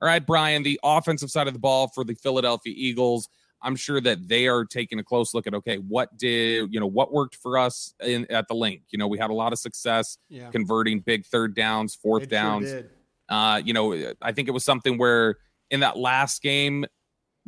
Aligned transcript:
All 0.00 0.08
right, 0.08 0.24
Bryan, 0.24 0.62
the 0.62 0.78
offensive 0.82 1.30
side 1.30 1.46
of 1.46 1.52
the 1.52 1.58
ball 1.58 1.88
for 1.88 2.04
the 2.04 2.14
Philadelphia 2.14 2.72
Eagles. 2.76 3.28
I'm 3.60 3.74
sure 3.74 4.00
that 4.00 4.28
they 4.28 4.46
are 4.46 4.64
taking 4.64 5.00
a 5.00 5.04
close 5.04 5.34
look 5.34 5.48
at 5.48 5.54
okay, 5.54 5.78
what 5.78 6.16
did 6.16 6.72
you 6.72 6.78
know 6.78 6.86
what 6.86 7.12
worked 7.12 7.34
for 7.34 7.58
us 7.58 7.92
in 8.00 8.30
at 8.30 8.46
the 8.46 8.54
Linc? 8.54 8.82
You 8.90 8.98
know, 8.98 9.08
we 9.08 9.18
had 9.18 9.30
a 9.30 9.34
lot 9.34 9.52
of 9.52 9.58
success 9.58 10.16
yeah. 10.28 10.50
converting 10.50 11.00
big 11.00 11.26
third 11.26 11.56
downs, 11.56 11.96
fourth 11.96 12.24
it 12.24 12.30
downs. 12.30 12.68
Sure 12.68 12.84
uh, 13.28 13.60
you 13.64 13.72
know, 13.72 14.14
I 14.22 14.32
think 14.32 14.48
it 14.48 14.52
was 14.52 14.64
something 14.64 14.98
where 14.98 15.36
in 15.70 15.80
that 15.80 15.96
last 15.96 16.42
game, 16.42 16.86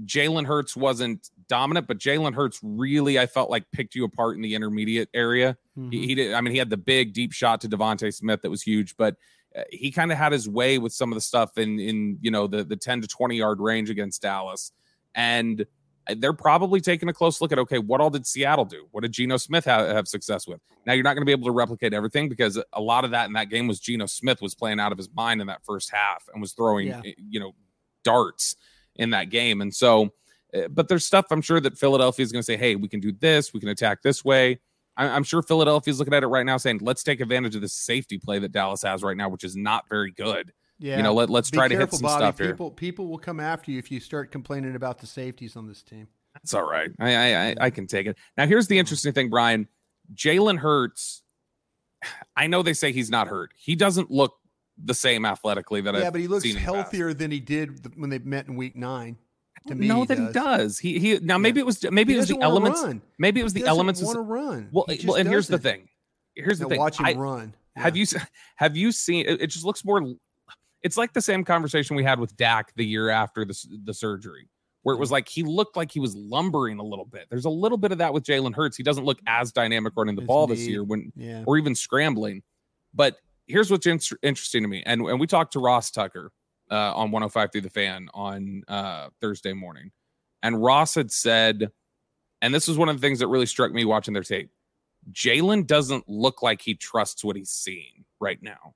Jalen 0.04 0.46
Hurts 0.46 0.76
wasn't 0.76 1.30
dominant, 1.48 1.86
but 1.86 1.98
Jalen 1.98 2.34
Hurts 2.34 2.58
really, 2.62 3.18
I 3.18 3.26
felt 3.26 3.50
like 3.50 3.64
picked 3.72 3.94
you 3.94 4.04
apart 4.04 4.36
in 4.36 4.42
the 4.42 4.54
intermediate 4.54 5.08
area. 5.14 5.56
Mm-hmm. 5.78 5.90
He, 5.90 6.06
he, 6.06 6.14
did. 6.14 6.34
I 6.34 6.40
mean, 6.40 6.52
he 6.52 6.58
had 6.58 6.70
the 6.70 6.76
big 6.76 7.12
deep 7.12 7.32
shot 7.32 7.60
to 7.62 7.68
DeVonta 7.68 8.12
Smith 8.14 8.42
that 8.42 8.50
was 8.50 8.62
huge, 8.62 8.96
but 8.96 9.16
he 9.70 9.90
kind 9.90 10.12
of 10.12 10.18
had 10.18 10.32
his 10.32 10.48
way 10.48 10.78
with 10.78 10.92
some 10.92 11.10
of 11.10 11.16
the 11.16 11.20
stuff 11.20 11.58
in 11.58 11.78
in 11.78 12.18
you 12.20 12.30
know 12.30 12.46
the 12.46 12.64
the 12.64 12.76
10 12.76 13.02
to 13.02 13.08
20 13.08 13.36
yard 13.36 13.60
range 13.60 13.90
against 13.90 14.22
Dallas. 14.22 14.72
And 15.14 15.66
uh, 16.08 16.14
they're 16.18 16.32
probably 16.32 16.80
taking 16.80 17.08
a 17.08 17.12
close 17.12 17.40
look 17.40 17.52
at 17.52 17.58
okay 17.58 17.78
what 17.78 18.00
all 18.00 18.10
did 18.10 18.26
Seattle 18.26 18.64
do? 18.64 18.86
What 18.92 19.02
did 19.02 19.12
Geno 19.12 19.36
Smith 19.36 19.64
have, 19.64 19.88
have 19.88 20.08
success 20.08 20.46
with? 20.46 20.60
Now 20.86 20.92
you're 20.92 21.02
not 21.02 21.14
going 21.14 21.22
to 21.22 21.26
be 21.26 21.32
able 21.32 21.46
to 21.46 21.52
replicate 21.52 21.92
everything 21.92 22.28
because 22.28 22.62
a 22.72 22.80
lot 22.80 23.04
of 23.04 23.10
that 23.10 23.26
in 23.26 23.32
that 23.34 23.50
game 23.50 23.66
was 23.66 23.80
Geno 23.80 24.06
Smith 24.06 24.40
was 24.40 24.54
playing 24.54 24.80
out 24.80 24.92
of 24.92 24.98
his 24.98 25.08
mind 25.14 25.40
in 25.40 25.48
that 25.48 25.64
first 25.64 25.90
half 25.90 26.24
and 26.32 26.40
was 26.40 26.52
throwing 26.52 26.88
yeah. 26.88 27.02
Eh, 27.04 27.12
you 27.18 27.40
know 27.40 27.52
darts 28.04 28.56
in 28.96 29.10
that 29.10 29.30
game. 29.30 29.60
And 29.60 29.74
so 29.74 30.10
eh, 30.54 30.68
but 30.68 30.88
there's 30.88 31.04
stuff 31.04 31.26
I'm 31.30 31.42
sure 31.42 31.60
that 31.60 31.76
Philadelphia 31.76 32.22
is 32.22 32.30
going 32.30 32.40
to 32.40 32.46
say 32.46 32.56
hey 32.56 32.76
we 32.76 32.88
can 32.88 33.00
do 33.00 33.12
this 33.12 33.52
we 33.52 33.58
can 33.58 33.68
attack 33.68 34.02
this 34.02 34.24
way 34.24 34.60
I'm 34.96 35.22
sure 35.22 35.42
Philadelphia's 35.42 35.98
looking 35.98 36.14
at 36.14 36.22
it 36.22 36.26
right 36.26 36.44
now 36.44 36.56
saying, 36.56 36.80
let's 36.82 37.02
take 37.02 37.20
advantage 37.20 37.54
of 37.54 37.62
the 37.62 37.68
safety 37.68 38.18
play 38.18 38.38
that 38.38 38.52
Dallas 38.52 38.82
has 38.82 39.02
right 39.02 39.16
now, 39.16 39.28
which 39.28 39.44
is 39.44 39.56
not 39.56 39.88
very 39.88 40.10
good. 40.10 40.52
Yeah. 40.78 40.96
You 40.98 41.02
know, 41.02 41.14
let, 41.14 41.30
let's 41.30 41.50
try 41.50 41.68
careful, 41.68 41.86
to 41.86 41.90
hit 41.90 41.92
some 41.92 42.02
Bobby. 42.02 42.24
stuff 42.24 42.38
people, 42.38 42.68
here. 42.68 42.74
People 42.74 43.08
will 43.08 43.18
come 43.18 43.40
after 43.40 43.70
you 43.70 43.78
if 43.78 43.90
you 43.90 44.00
start 44.00 44.30
complaining 44.30 44.76
about 44.76 44.98
the 44.98 45.06
safeties 45.06 45.56
on 45.56 45.66
this 45.66 45.82
team. 45.82 46.08
That's 46.34 46.54
all 46.54 46.68
right. 46.68 46.90
I, 46.98 47.34
I, 47.34 47.54
I 47.60 47.70
can 47.70 47.86
take 47.86 48.06
it. 48.06 48.16
Now, 48.36 48.46
here's 48.46 48.66
the 48.66 48.78
interesting 48.78 49.12
thing, 49.12 49.30
Bryan. 49.30 49.68
Jalen 50.14 50.58
Hurts, 50.58 51.22
I 52.36 52.46
know 52.46 52.62
they 52.62 52.72
say 52.72 52.92
he's 52.92 53.10
not 53.10 53.28
hurt. 53.28 53.52
He 53.56 53.76
doesn't 53.76 54.10
look 54.10 54.34
the 54.82 54.94
same 54.94 55.24
athletically 55.24 55.82
that 55.82 55.94
yeah, 55.94 56.06
I've 56.06 56.12
but 56.12 56.20
he 56.20 56.28
looks 56.28 56.52
healthier 56.54 57.12
than 57.12 57.30
he 57.30 57.40
did 57.40 57.94
when 57.98 58.10
they 58.10 58.18
met 58.18 58.48
in 58.48 58.56
week 58.56 58.74
nine. 58.74 59.18
To 59.70 59.76
me, 59.76 59.86
no, 59.86 60.04
that 60.04 60.18
he 60.18 60.26
does. 60.32 60.78
He 60.78 60.98
he. 60.98 61.18
Now 61.20 61.38
maybe 61.38 61.58
yeah. 61.58 61.62
it 61.62 61.66
was 61.66 61.90
maybe 61.90 62.14
it 62.14 62.18
was 62.18 62.28
the 62.28 62.40
elements. 62.40 62.82
Run. 62.82 63.00
Maybe 63.18 63.40
it 63.40 63.44
was 63.44 63.52
he 63.52 63.62
the 63.62 63.68
elements. 63.68 64.02
Want 64.02 64.16
to 64.16 64.20
run? 64.20 64.68
Well, 64.72 64.84
uh, 64.88 64.94
well, 65.04 65.16
and 65.16 65.28
here's 65.28 65.46
the 65.46 65.58
thing. 65.58 65.88
Here's 66.34 66.60
now 66.60 66.66
the 66.66 66.70
thing. 66.70 66.80
Watch 66.80 66.98
him 66.98 67.06
I, 67.06 67.12
run. 67.14 67.54
Yeah. 67.76 67.82
Have 67.84 67.96
you 67.96 68.06
have 68.56 68.76
you 68.76 68.90
seen? 68.90 69.26
It, 69.26 69.42
it 69.42 69.46
just 69.46 69.64
looks 69.64 69.84
more. 69.84 70.02
It's 70.82 70.96
like 70.96 71.12
the 71.12 71.22
same 71.22 71.44
conversation 71.44 71.94
we 71.94 72.02
had 72.02 72.18
with 72.18 72.36
Dak 72.36 72.72
the 72.74 72.84
year 72.84 73.10
after 73.10 73.44
the 73.44 73.56
the 73.84 73.94
surgery, 73.94 74.48
where 74.82 74.96
it 74.96 74.98
was 74.98 75.10
mm. 75.10 75.12
like 75.12 75.28
he 75.28 75.44
looked 75.44 75.76
like 75.76 75.92
he 75.92 76.00
was 76.00 76.16
lumbering 76.16 76.80
a 76.80 76.84
little 76.84 77.04
bit. 77.04 77.26
There's 77.30 77.44
a 77.44 77.50
little 77.50 77.78
bit 77.78 77.92
of 77.92 77.98
that 77.98 78.12
with 78.12 78.24
Jalen 78.24 78.54
Hurts. 78.54 78.76
He 78.76 78.82
doesn't 78.82 79.04
look 79.04 79.20
as 79.28 79.52
dynamic 79.52 79.92
running 79.96 80.16
the 80.16 80.22
ball 80.22 80.48
this 80.48 80.66
year 80.66 80.82
when 80.82 81.12
yeah. 81.14 81.44
or 81.46 81.58
even 81.58 81.76
scrambling. 81.76 82.42
But 82.92 83.18
here's 83.46 83.70
what's 83.70 83.86
in- 83.86 84.00
interesting 84.22 84.62
to 84.62 84.68
me, 84.68 84.82
and 84.84 85.02
and 85.02 85.20
we 85.20 85.28
talked 85.28 85.52
to 85.52 85.60
Ross 85.60 85.92
Tucker 85.92 86.32
uh, 86.70 86.94
on 86.94 87.10
105 87.10 87.52
through 87.52 87.60
the 87.60 87.70
fan 87.70 88.08
on 88.14 88.62
uh, 88.68 89.08
Thursday 89.20 89.52
morning 89.52 89.90
and 90.42 90.62
Ross 90.62 90.94
had 90.94 91.10
said, 91.10 91.70
and 92.42 92.54
this 92.54 92.68
was 92.68 92.78
one 92.78 92.88
of 92.88 92.96
the 92.96 93.06
things 93.06 93.18
that 93.18 93.28
really 93.28 93.46
struck 93.46 93.72
me 93.72 93.84
watching 93.84 94.14
their 94.14 94.22
tape. 94.22 94.50
Jalen 95.12 95.66
doesn't 95.66 96.08
look 96.08 96.42
like 96.42 96.60
he 96.60 96.74
trusts 96.74 97.24
what 97.24 97.36
he's 97.36 97.50
seeing 97.50 98.04
right 98.20 98.42
now. 98.42 98.74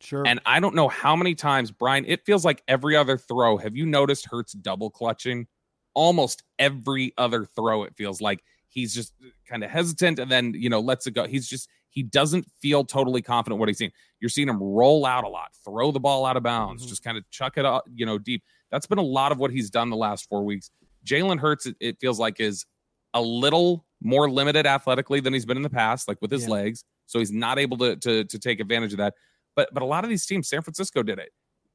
Sure. 0.00 0.26
And 0.26 0.40
I 0.44 0.60
don't 0.60 0.74
know 0.74 0.88
how 0.88 1.16
many 1.16 1.34
times, 1.34 1.70
Bryan, 1.70 2.04
it 2.06 2.24
feels 2.26 2.44
like 2.44 2.62
every 2.68 2.96
other 2.96 3.16
throw. 3.16 3.56
Have 3.56 3.76
you 3.76 3.86
noticed 3.86 4.26
Hurts 4.26 4.52
double 4.52 4.90
clutching? 4.90 5.46
Almost 5.94 6.42
every 6.58 7.14
other 7.16 7.46
throw, 7.46 7.84
it 7.84 7.96
feels 7.96 8.20
like 8.20 8.44
he's 8.68 8.94
just 8.94 9.14
kind 9.48 9.64
of 9.64 9.70
hesitant 9.70 10.18
and 10.18 10.30
then, 10.30 10.52
you 10.54 10.68
know, 10.68 10.80
lets 10.80 11.06
it 11.06 11.12
go. 11.12 11.26
He's 11.26 11.48
just, 11.48 11.70
he 11.96 12.02
doesn't 12.02 12.46
feel 12.60 12.84
totally 12.84 13.22
confident 13.22 13.58
what 13.58 13.70
he's 13.70 13.78
seeing. 13.78 13.90
You're 14.20 14.28
seeing 14.28 14.50
him 14.50 14.62
roll 14.62 15.06
out 15.06 15.24
a 15.24 15.28
lot, 15.28 15.48
throw 15.64 15.90
the 15.90 15.98
ball 15.98 16.26
out 16.26 16.36
of 16.36 16.42
bounds, 16.42 16.82
mm-hmm. 16.82 16.90
just 16.90 17.02
kind 17.02 17.16
of 17.16 17.28
chuck 17.30 17.56
it 17.56 17.64
up, 17.64 17.84
you 17.92 18.04
know, 18.04 18.18
deep. 18.18 18.44
That's 18.70 18.86
been 18.86 18.98
a 18.98 19.02
lot 19.02 19.32
of 19.32 19.38
what 19.38 19.50
he's 19.50 19.70
done 19.70 19.88
the 19.88 19.96
last 19.96 20.28
four 20.28 20.44
weeks. 20.44 20.70
Jalen 21.06 21.40
Hurts, 21.40 21.64
it, 21.64 21.74
it, 21.80 21.98
feels 21.98 22.18
like, 22.20 22.38
is 22.38 22.66
a 23.14 23.22
little 23.22 23.86
more 24.02 24.30
limited 24.30 24.66
athletically 24.66 25.20
than 25.20 25.32
he's 25.32 25.46
been 25.46 25.56
in 25.56 25.62
the 25.62 25.70
past, 25.70 26.06
like 26.06 26.20
with 26.20 26.30
his 26.30 26.42
yeah. 26.42 26.50
legs. 26.50 26.84
So 27.06 27.18
he's 27.18 27.32
not 27.32 27.58
able 27.58 27.78
to, 27.78 27.96
to 27.96 28.24
to 28.24 28.38
take 28.38 28.60
advantage 28.60 28.92
of 28.92 28.98
that. 28.98 29.14
But 29.54 29.72
but 29.72 29.82
a 29.82 29.86
lot 29.86 30.04
of 30.04 30.10
these 30.10 30.26
teams, 30.26 30.48
San 30.48 30.60
Francisco 30.60 31.02
did 31.02 31.18
it. 31.18 31.30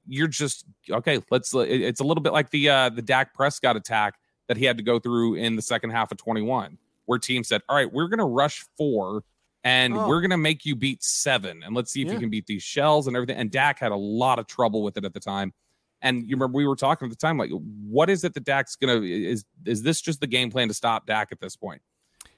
You're 0.06 0.28
just 0.28 0.66
okay. 0.90 1.20
Let's. 1.32 1.52
It's 1.56 2.00
a 2.00 2.04
little 2.04 2.22
bit 2.22 2.34
like 2.34 2.52
the 2.52 2.70
uh, 2.70 2.90
the 2.90 3.02
Dak 3.02 3.34
Prescott 3.34 3.76
attack 3.76 4.16
that 4.48 4.58
he 4.58 4.66
had 4.66 4.78
to 4.78 4.84
go 4.84 5.00
through 5.00 5.36
in 5.36 5.56
the 5.56 5.62
second 5.64 5.92
half 5.92 6.12
of 6.12 6.18
21, 6.18 6.78
where 7.06 7.18
teams 7.18 7.48
said, 7.48 7.62
"All 7.70 7.76
right, 7.76 7.92
we're 7.92 8.08
going 8.08 8.20
to 8.20 8.26
rush 8.26 8.66
four, 8.78 9.24
and 9.64 9.94
oh. 9.96 10.08
we're 10.08 10.22
going 10.22 10.32
to 10.32 10.38
make 10.38 10.66
you 10.66 10.76
beat 10.76 11.04
seven, 11.04 11.62
and 11.64 11.76
let's 11.76 11.92
see 11.92 12.02
if 12.02 12.08
yeah. 12.08 12.14
you 12.14 12.20
can 12.20 12.30
beat 12.30 12.48
these 12.48 12.64
shells 12.64 13.08
and 13.08 13.16
everything." 13.16 13.38
And 13.38 13.52
Dak 13.52 13.80
had 13.80 13.92
a 13.92 13.98
lot 13.98 14.40
of 14.40 14.48
trouble 14.48 14.84
with 14.84 14.98
it 14.98 15.06
at 15.06 15.14
the 15.14 15.20
time. 15.20 15.54
And 16.02 16.28
you 16.28 16.36
remember 16.36 16.58
we 16.58 16.68
were 16.68 16.76
talking 16.76 17.06
at 17.06 17.12
the 17.12 17.16
time, 17.16 17.38
like, 17.38 17.52
what 17.52 18.10
is 18.10 18.24
it 18.24 18.34
that 18.34 18.44
Dak's 18.44 18.76
gonna 18.76 19.02
is 19.02 19.46
is 19.66 19.84
this 19.84 20.02
just 20.02 20.20
the 20.20 20.28
game 20.28 20.50
plan 20.50 20.68
to 20.68 20.74
stop 20.74 21.06
Dak 21.06 21.32
at 21.32 21.40
this 21.40 21.56
point? 21.56 21.82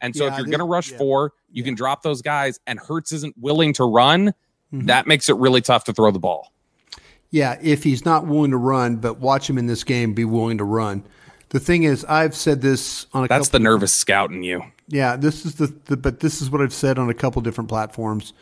And 0.02 0.14
so 0.16 0.26
yeah, 0.26 0.34
if 0.34 0.38
you're 0.38 0.48
gonna 0.48 0.66
rush 0.66 0.92
yeah. 0.92 0.98
four, 0.98 1.34
you 1.50 1.64
can 1.64 1.76
drop 1.76 2.04
those 2.04 2.22
guys, 2.22 2.60
and 2.68 2.80
Hurts 2.80 3.14
isn't 3.14 3.36
willing 3.38 3.74
to 3.74 3.86
run. 3.86 4.34
Mm-hmm. 4.74 4.88
That 4.88 5.08
makes 5.08 5.30
it 5.30 5.38
really 5.38 5.62
tough 5.62 5.86
to 5.86 5.94
throw 5.94 6.12
the 6.12 6.20
ball. 6.20 6.52
Yeah, 7.30 7.58
if 7.62 7.84
he's 7.84 8.06
not 8.06 8.28
willing 8.28 8.52
to 8.52 8.58
run, 8.58 8.98
but 8.98 9.20
watch 9.20 9.50
him 9.50 9.58
in 9.58 9.66
this 9.66 9.84
game 9.84 10.14
be 10.14 10.26
willing 10.26 10.58
to 10.60 10.64
run. 10.64 11.04
The 11.54 11.60
thing 11.60 11.84
is, 11.84 12.04
I've 12.06 12.36
said 12.36 12.62
this 12.62 13.06
on 13.14 13.26
a. 13.26 13.28
That's 13.28 13.50
the 13.50 13.60
nervous 13.60 13.94
scout 13.94 14.32
in 14.32 14.42
you. 14.42 14.64
Yeah, 14.88 15.16
this 15.16 15.46
is 15.46 15.54
the, 15.56 15.68
the, 15.86 15.96
but 15.96 16.20
this 16.20 16.42
is 16.42 16.50
what 16.50 16.62
I've 16.62 16.74
said 16.74 16.98
on 16.98 17.12
a 17.12 17.14
couple 17.14 17.44
different 17.44 17.70
platforms, 17.70 18.34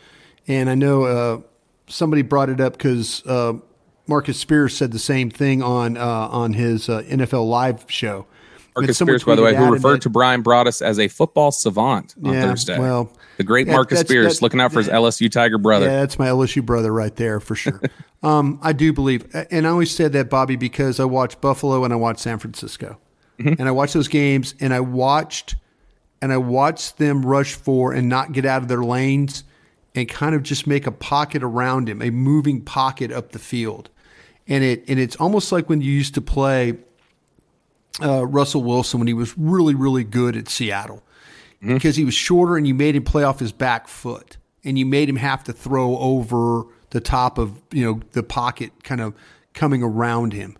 and 0.48 0.70
I 0.70 0.74
know 0.74 1.04
uh, 1.04 1.40
somebody 1.88 2.22
brought 2.22 2.48
it 2.48 2.58
up 2.58 2.72
because 2.72 3.22
uh, 3.26 3.52
Marcus 4.06 4.38
Spears 4.40 4.74
said 4.74 4.92
the 4.92 4.98
same 4.98 5.30
thing 5.30 5.62
on 5.62 5.98
uh, 5.98 6.06
on 6.06 6.54
his 6.54 6.88
uh, 6.88 7.02
NFL 7.02 7.46
Live 7.46 7.84
show, 7.86 8.26
Marcus 8.76 8.98
Spears, 8.98 9.24
by 9.24 9.34
the 9.34 9.42
way, 9.42 9.54
who 9.54 9.70
referred 9.72 10.00
to 10.02 10.08
Bryan 10.10 10.42
Broaddus 10.42 10.80
as 10.82 10.98
a 10.98 11.08
football 11.08 11.52
savant 11.52 12.14
on 12.24 12.32
Yeah, 12.32 12.42
Thursday. 12.48 12.78
well, 12.78 13.12
the 13.36 13.44
great 13.44 13.66
that- 13.66 13.72
Marcus 13.72 13.98
that's- 13.98 14.08
Spears 14.10 14.42
looking 14.42 14.60
out 14.60 14.72
for 14.72 14.78
his 14.80 14.88
LSU 14.88 15.30
Tiger 15.30 15.58
brother. 15.58 15.86
Yeah, 15.86 16.00
that's 16.00 16.18
my 16.18 16.28
LSU 16.28 16.62
brother 16.64 16.92
right 16.92 17.14
there 17.16 17.38
for 17.40 17.54
sure. 17.54 17.80
um, 18.22 18.58
I 18.62 18.72
do 18.72 18.92
believe, 18.92 19.26
and 19.50 19.66
I 19.66 19.70
always 19.70 19.90
said 19.94 20.12
that, 20.14 20.30
Bobby, 20.30 20.56
because 20.56 21.00
I 21.00 21.04
watched 21.04 21.40
Buffalo 21.40 21.84
and 21.84 21.92
I 21.92 21.96
watched 21.96 22.20
San 22.20 22.38
Francisco, 22.38 22.98
Mm-hmm. 23.38 23.54
and 23.58 23.68
I 23.68 23.72
watched 23.72 23.94
those 23.94 24.08
games, 24.08 24.54
and 24.60 24.72
I 24.74 24.80
watched, 24.80 25.56
and 26.20 26.32
I 26.32 26.36
watched 26.36 26.98
them 26.98 27.24
rush 27.26 27.54
for 27.54 27.92
and 27.92 28.08
not 28.08 28.32
get 28.32 28.44
out 28.44 28.62
of 28.62 28.68
their 28.68 28.84
lanes, 28.84 29.42
and 29.94 30.08
kind 30.08 30.34
of 30.34 30.42
just 30.42 30.66
make 30.66 30.86
a 30.86 30.92
pocket 30.92 31.42
around 31.42 31.88
him, 31.88 32.00
a 32.02 32.10
moving 32.10 32.60
pocket 32.60 33.10
up 33.10 33.32
the 33.32 33.38
field, 33.38 33.88
and 34.48 34.62
it 34.64 34.84
and 34.88 34.98
it's 35.00 35.16
almost 35.16 35.50
like 35.52 35.68
when 35.68 35.80
you 35.80 35.90
used 35.90 36.14
to 36.14 36.20
play 36.20 36.78
uh, 38.00 38.26
Russell 38.26 38.62
Wilson 38.62 39.00
when 39.00 39.06
he 39.06 39.14
was 39.14 39.36
really, 39.36 39.74
really 39.74 40.04
good 40.04 40.36
at 40.36 40.48
Seattle 40.48 41.02
because 41.60 41.96
he 41.96 42.04
was 42.04 42.14
shorter 42.14 42.56
and 42.56 42.66
you 42.66 42.74
made 42.74 42.96
him 42.96 43.04
play 43.04 43.22
off 43.24 43.38
his 43.38 43.52
back 43.52 43.88
foot 43.88 44.36
and 44.64 44.78
you 44.78 44.86
made 44.86 45.08
him 45.08 45.16
have 45.16 45.44
to 45.44 45.52
throw 45.52 45.96
over 45.98 46.64
the 46.90 47.00
top 47.00 47.38
of, 47.38 47.60
you 47.70 47.84
know, 47.84 48.00
the 48.12 48.22
pocket 48.22 48.72
kind 48.82 49.00
of 49.00 49.14
coming 49.54 49.82
around 49.82 50.32
him. 50.32 50.56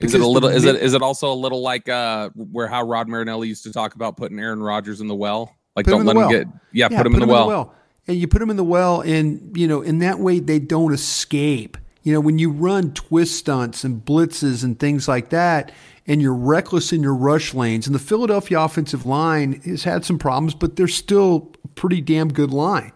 Is 0.00 0.14
it 0.14 0.20
a 0.20 0.26
little? 0.26 0.48
Is 0.48 0.64
it 0.64 0.76
is 0.76 0.94
it 0.94 1.02
also 1.02 1.32
a 1.32 1.34
little 1.34 1.62
like 1.62 1.88
uh 1.88 2.30
where 2.34 2.66
how 2.66 2.82
Rod 2.82 3.08
Marinelli 3.08 3.46
used 3.46 3.62
to 3.64 3.72
talk 3.72 3.94
about 3.94 4.16
putting 4.16 4.38
Aaron 4.40 4.60
Rodgers 4.60 5.00
in 5.00 5.06
the 5.06 5.14
well? 5.14 5.54
Like 5.76 5.84
Put 5.84 5.92
don't 5.92 6.00
him 6.00 6.06
let 6.08 6.16
him 6.16 6.22
well. 6.22 6.30
get 6.30 6.48
yeah, 6.72 6.88
put 6.88 7.06
him 7.06 7.14
in 7.14 7.20
the 7.20 7.26
well. 7.26 7.74
And 8.08 8.16
you 8.16 8.26
put 8.26 8.42
him 8.42 8.50
in 8.50 8.56
the 8.56 8.64
well, 8.64 9.00
and 9.00 9.56
you 9.56 9.68
know, 9.68 9.80
in 9.80 10.00
that 10.00 10.18
way 10.18 10.40
they 10.40 10.58
don't 10.58 10.92
escape. 10.92 11.76
You 12.02 12.12
know, 12.12 12.20
when 12.20 12.38
you 12.38 12.50
run 12.50 12.92
twist 12.94 13.36
stunts 13.36 13.84
and 13.84 14.04
blitzes 14.04 14.64
and 14.64 14.78
things 14.78 15.06
like 15.06 15.30
that, 15.30 15.70
and 16.06 16.20
you're 16.20 16.34
reckless 16.34 16.92
in 16.92 17.02
your 17.02 17.14
rush 17.14 17.54
lanes, 17.54 17.86
and 17.86 17.94
the 17.94 18.00
Philadelphia 18.00 18.60
offensive 18.60 19.06
line 19.06 19.60
has 19.62 19.84
had 19.84 20.04
some 20.04 20.18
problems, 20.18 20.54
but 20.54 20.74
they're 20.74 20.88
still 20.88 21.52
a 21.64 21.68
pretty 21.68 22.00
damn 22.00 22.28
good 22.32 22.50
line. 22.52 22.92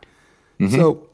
So, 0.70 1.08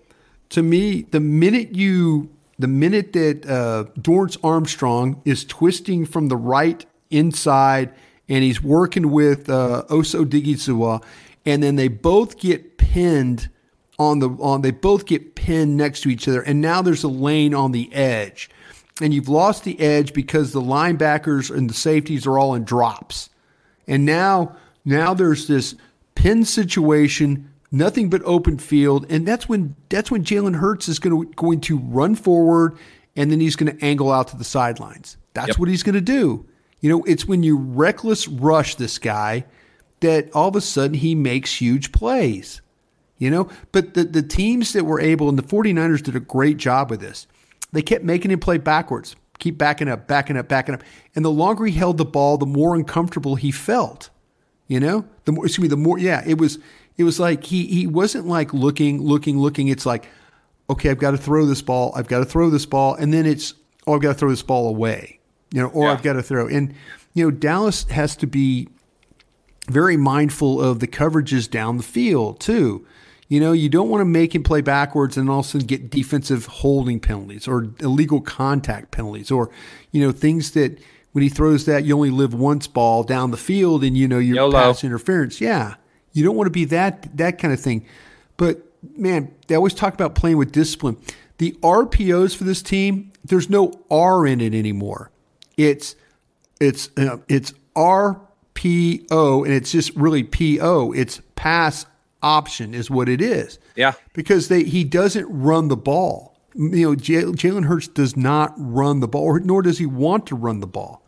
to 0.50 0.62
me, 0.62 1.02
the 1.10 1.20
minute 1.20 1.74
you, 1.74 2.30
the 2.58 2.68
minute 2.68 3.12
that 3.12 3.44
uh, 3.46 3.84
Dorrance 4.00 4.36
Armstrong 4.42 5.20
is 5.24 5.44
twisting 5.44 6.06
from 6.06 6.28
the 6.28 6.36
right 6.36 6.86
inside, 7.10 7.92
and 8.28 8.42
he's 8.42 8.62
working 8.62 9.10
with 9.10 9.50
uh, 9.50 9.84
Osa 9.90 10.18
Odighizuwa, 10.18 11.02
and 11.44 11.62
then 11.62 11.76
they 11.76 11.88
both 11.88 12.38
get 12.38 12.78
pinned 12.78 13.50
on 14.10 14.18
the 14.18 14.28
on. 14.40 14.62
They 14.62 14.70
both 14.70 15.06
get 15.06 15.34
pinned 15.34 15.76
next 15.76 16.02
to 16.02 16.10
each 16.10 16.28
other, 16.28 16.42
and 16.42 16.60
now 16.60 16.82
there's 16.82 17.04
a 17.04 17.08
lane 17.08 17.54
on 17.54 17.72
the 17.72 17.92
edge, 17.94 18.50
and 19.00 19.14
you've 19.14 19.28
lost 19.28 19.64
the 19.64 19.78
edge 19.80 20.12
because 20.12 20.52
the 20.52 20.60
linebackers 20.60 21.54
and 21.54 21.70
the 21.70 21.74
safeties 21.74 22.26
are 22.26 22.38
all 22.38 22.54
in 22.54 22.64
drops. 22.64 23.30
And 23.86 24.04
now, 24.04 24.56
now 24.84 25.14
there's 25.14 25.46
this 25.48 25.74
pin 26.14 26.44
situation, 26.44 27.50
nothing 27.70 28.10
but 28.10 28.22
open 28.24 28.58
field, 28.58 29.06
and 29.08 29.26
that's 29.26 29.48
when 29.48 29.74
that's 29.88 30.10
when 30.10 30.24
Jalen 30.24 30.56
Hurts 30.56 30.88
is 30.88 30.98
going 30.98 31.26
to 31.26 31.32
going 31.34 31.60
to 31.62 31.78
run 31.78 32.14
forward, 32.14 32.76
and 33.16 33.30
then 33.30 33.40
he's 33.40 33.56
going 33.56 33.76
to 33.76 33.84
angle 33.84 34.10
out 34.12 34.28
to 34.28 34.36
the 34.36 34.44
sidelines. 34.44 35.16
That's 35.34 35.48
Yep. 35.48 35.58
what 35.58 35.68
he's 35.68 35.82
going 35.82 35.94
to 35.94 36.00
do. 36.00 36.46
You 36.80 36.90
know, 36.90 37.02
it's 37.04 37.26
when 37.26 37.42
you 37.42 37.56
reckless 37.56 38.26
rush 38.28 38.74
this 38.74 38.98
guy 38.98 39.44
that 40.00 40.30
all 40.34 40.48
of 40.48 40.56
a 40.56 40.60
sudden 40.60 40.94
he 40.94 41.14
makes 41.14 41.54
huge 41.60 41.92
plays. 41.92 42.60
You 43.22 43.30
know, 43.30 43.48
but 43.70 43.94
the, 43.94 44.02
the 44.02 44.20
teams 44.20 44.72
that 44.72 44.84
were 44.84 45.00
able, 45.00 45.28
and 45.28 45.38
the 45.38 45.44
49ers 45.44 46.02
did 46.02 46.16
a 46.16 46.20
great 46.20 46.56
job 46.56 46.90
with 46.90 47.00
this, 47.00 47.28
they 47.70 47.80
kept 47.80 48.02
making 48.02 48.32
him 48.32 48.40
play 48.40 48.58
backwards, 48.58 49.14
keep 49.38 49.56
backing 49.56 49.88
up, 49.88 50.08
backing 50.08 50.36
up, 50.36 50.48
backing 50.48 50.74
up. 50.74 50.82
And 51.14 51.24
the 51.24 51.30
longer 51.30 51.64
he 51.66 51.72
held 51.72 51.98
the 51.98 52.04
ball, 52.04 52.36
the 52.36 52.46
more 52.46 52.74
uncomfortable 52.74 53.36
he 53.36 53.52
felt. 53.52 54.10
You 54.66 54.80
know, 54.80 55.04
the 55.24 55.30
more, 55.30 55.46
excuse 55.46 55.62
me, 55.62 55.68
the 55.68 55.76
more, 55.76 56.00
yeah, 56.00 56.24
it 56.26 56.38
was, 56.38 56.58
it 56.96 57.04
was 57.04 57.20
like 57.20 57.44
he, 57.44 57.64
he 57.66 57.86
wasn't 57.86 58.26
like 58.26 58.52
looking, 58.52 59.00
looking, 59.00 59.38
looking. 59.38 59.68
It's 59.68 59.86
like, 59.86 60.08
okay, 60.68 60.90
I've 60.90 60.98
got 60.98 61.12
to 61.12 61.16
throw 61.16 61.46
this 61.46 61.62
ball. 61.62 61.92
I've 61.94 62.08
got 62.08 62.18
to 62.18 62.24
throw 62.24 62.50
this 62.50 62.66
ball. 62.66 62.96
And 62.96 63.14
then 63.14 63.24
it's, 63.24 63.54
oh, 63.86 63.94
I've 63.94 64.02
got 64.02 64.14
to 64.14 64.18
throw 64.18 64.30
this 64.30 64.42
ball 64.42 64.66
away, 64.66 65.20
you 65.52 65.62
know, 65.62 65.68
or 65.68 65.84
Yeah. 65.84 65.92
I've 65.92 66.02
got 66.02 66.14
to 66.14 66.24
throw. 66.24 66.48
And, 66.48 66.74
you 67.14 67.24
know, 67.24 67.30
Dallas 67.30 67.84
has 67.84 68.16
to 68.16 68.26
be 68.26 68.66
very 69.68 69.96
mindful 69.96 70.60
of 70.60 70.80
the 70.80 70.88
coverages 70.88 71.48
down 71.48 71.76
the 71.76 71.84
field 71.84 72.40
too. 72.40 72.84
You 73.32 73.40
know, 73.40 73.52
you 73.52 73.70
don't 73.70 73.88
want 73.88 74.02
to 74.02 74.04
make 74.04 74.34
him 74.34 74.42
play 74.42 74.60
backwards 74.60 75.16
and 75.16 75.30
all 75.30 75.40
of 75.40 75.46
a 75.46 75.48
sudden 75.48 75.66
get 75.66 75.88
defensive 75.88 76.44
holding 76.44 77.00
penalties 77.00 77.48
or 77.48 77.66
illegal 77.80 78.20
contact 78.20 78.90
penalties 78.90 79.30
or, 79.30 79.48
you 79.90 80.02
know, 80.02 80.12
things 80.12 80.50
that 80.50 80.78
when 81.12 81.22
he 81.22 81.30
throws 81.30 81.64
that 81.64 81.84
you 81.86 81.96
only 81.96 82.10
live 82.10 82.34
once 82.34 82.66
ball 82.66 83.02
down 83.02 83.30
the 83.30 83.38
field 83.38 83.84
and 83.84 83.96
you 83.96 84.06
know 84.06 84.18
you're 84.18 84.36
YOLO. 84.36 84.52
pass 84.52 84.84
interference. 84.84 85.40
Yeah. 85.40 85.76
You 86.12 86.22
don't 86.24 86.36
want 86.36 86.48
to 86.48 86.50
be 86.50 86.66
that 86.66 87.16
that 87.16 87.38
kind 87.38 87.54
of 87.54 87.58
thing. 87.58 87.86
But 88.36 88.66
man, 88.98 89.34
they 89.46 89.54
always 89.54 89.72
talk 89.72 89.94
about 89.94 90.14
playing 90.14 90.36
with 90.36 90.52
discipline. 90.52 90.98
The 91.38 91.52
RPOs 91.62 92.36
for 92.36 92.44
this 92.44 92.60
team, 92.60 93.14
there's 93.24 93.48
no 93.48 93.72
R 93.90 94.26
in 94.26 94.42
it 94.42 94.52
anymore. 94.52 95.10
It's 95.56 95.96
it's 96.60 96.90
uh, 96.98 97.16
it's 97.28 97.54
RPO 97.76 99.46
and 99.46 99.54
it's 99.54 99.72
just 99.72 99.96
really 99.96 100.22
PO. 100.22 100.92
It's 100.92 101.22
pass 101.34 101.86
option 102.22 102.74
is 102.74 102.90
what 102.90 103.08
it 103.08 103.20
is. 103.20 103.58
Yeah. 103.76 103.92
Because 104.12 104.48
they 104.48 104.64
he 104.64 104.84
doesn't 104.84 105.26
run 105.28 105.68
the 105.68 105.76
ball. 105.76 106.38
You 106.54 106.90
know, 106.90 106.96
Jalen 106.96 107.64
Hurts 107.64 107.88
does 107.88 108.16
not 108.16 108.52
run 108.56 109.00
the 109.00 109.08
ball, 109.08 109.38
nor 109.42 109.62
does 109.62 109.78
he 109.78 109.86
want 109.86 110.26
to 110.26 110.34
run 110.34 110.60
the 110.60 110.66
ball. 110.66 111.02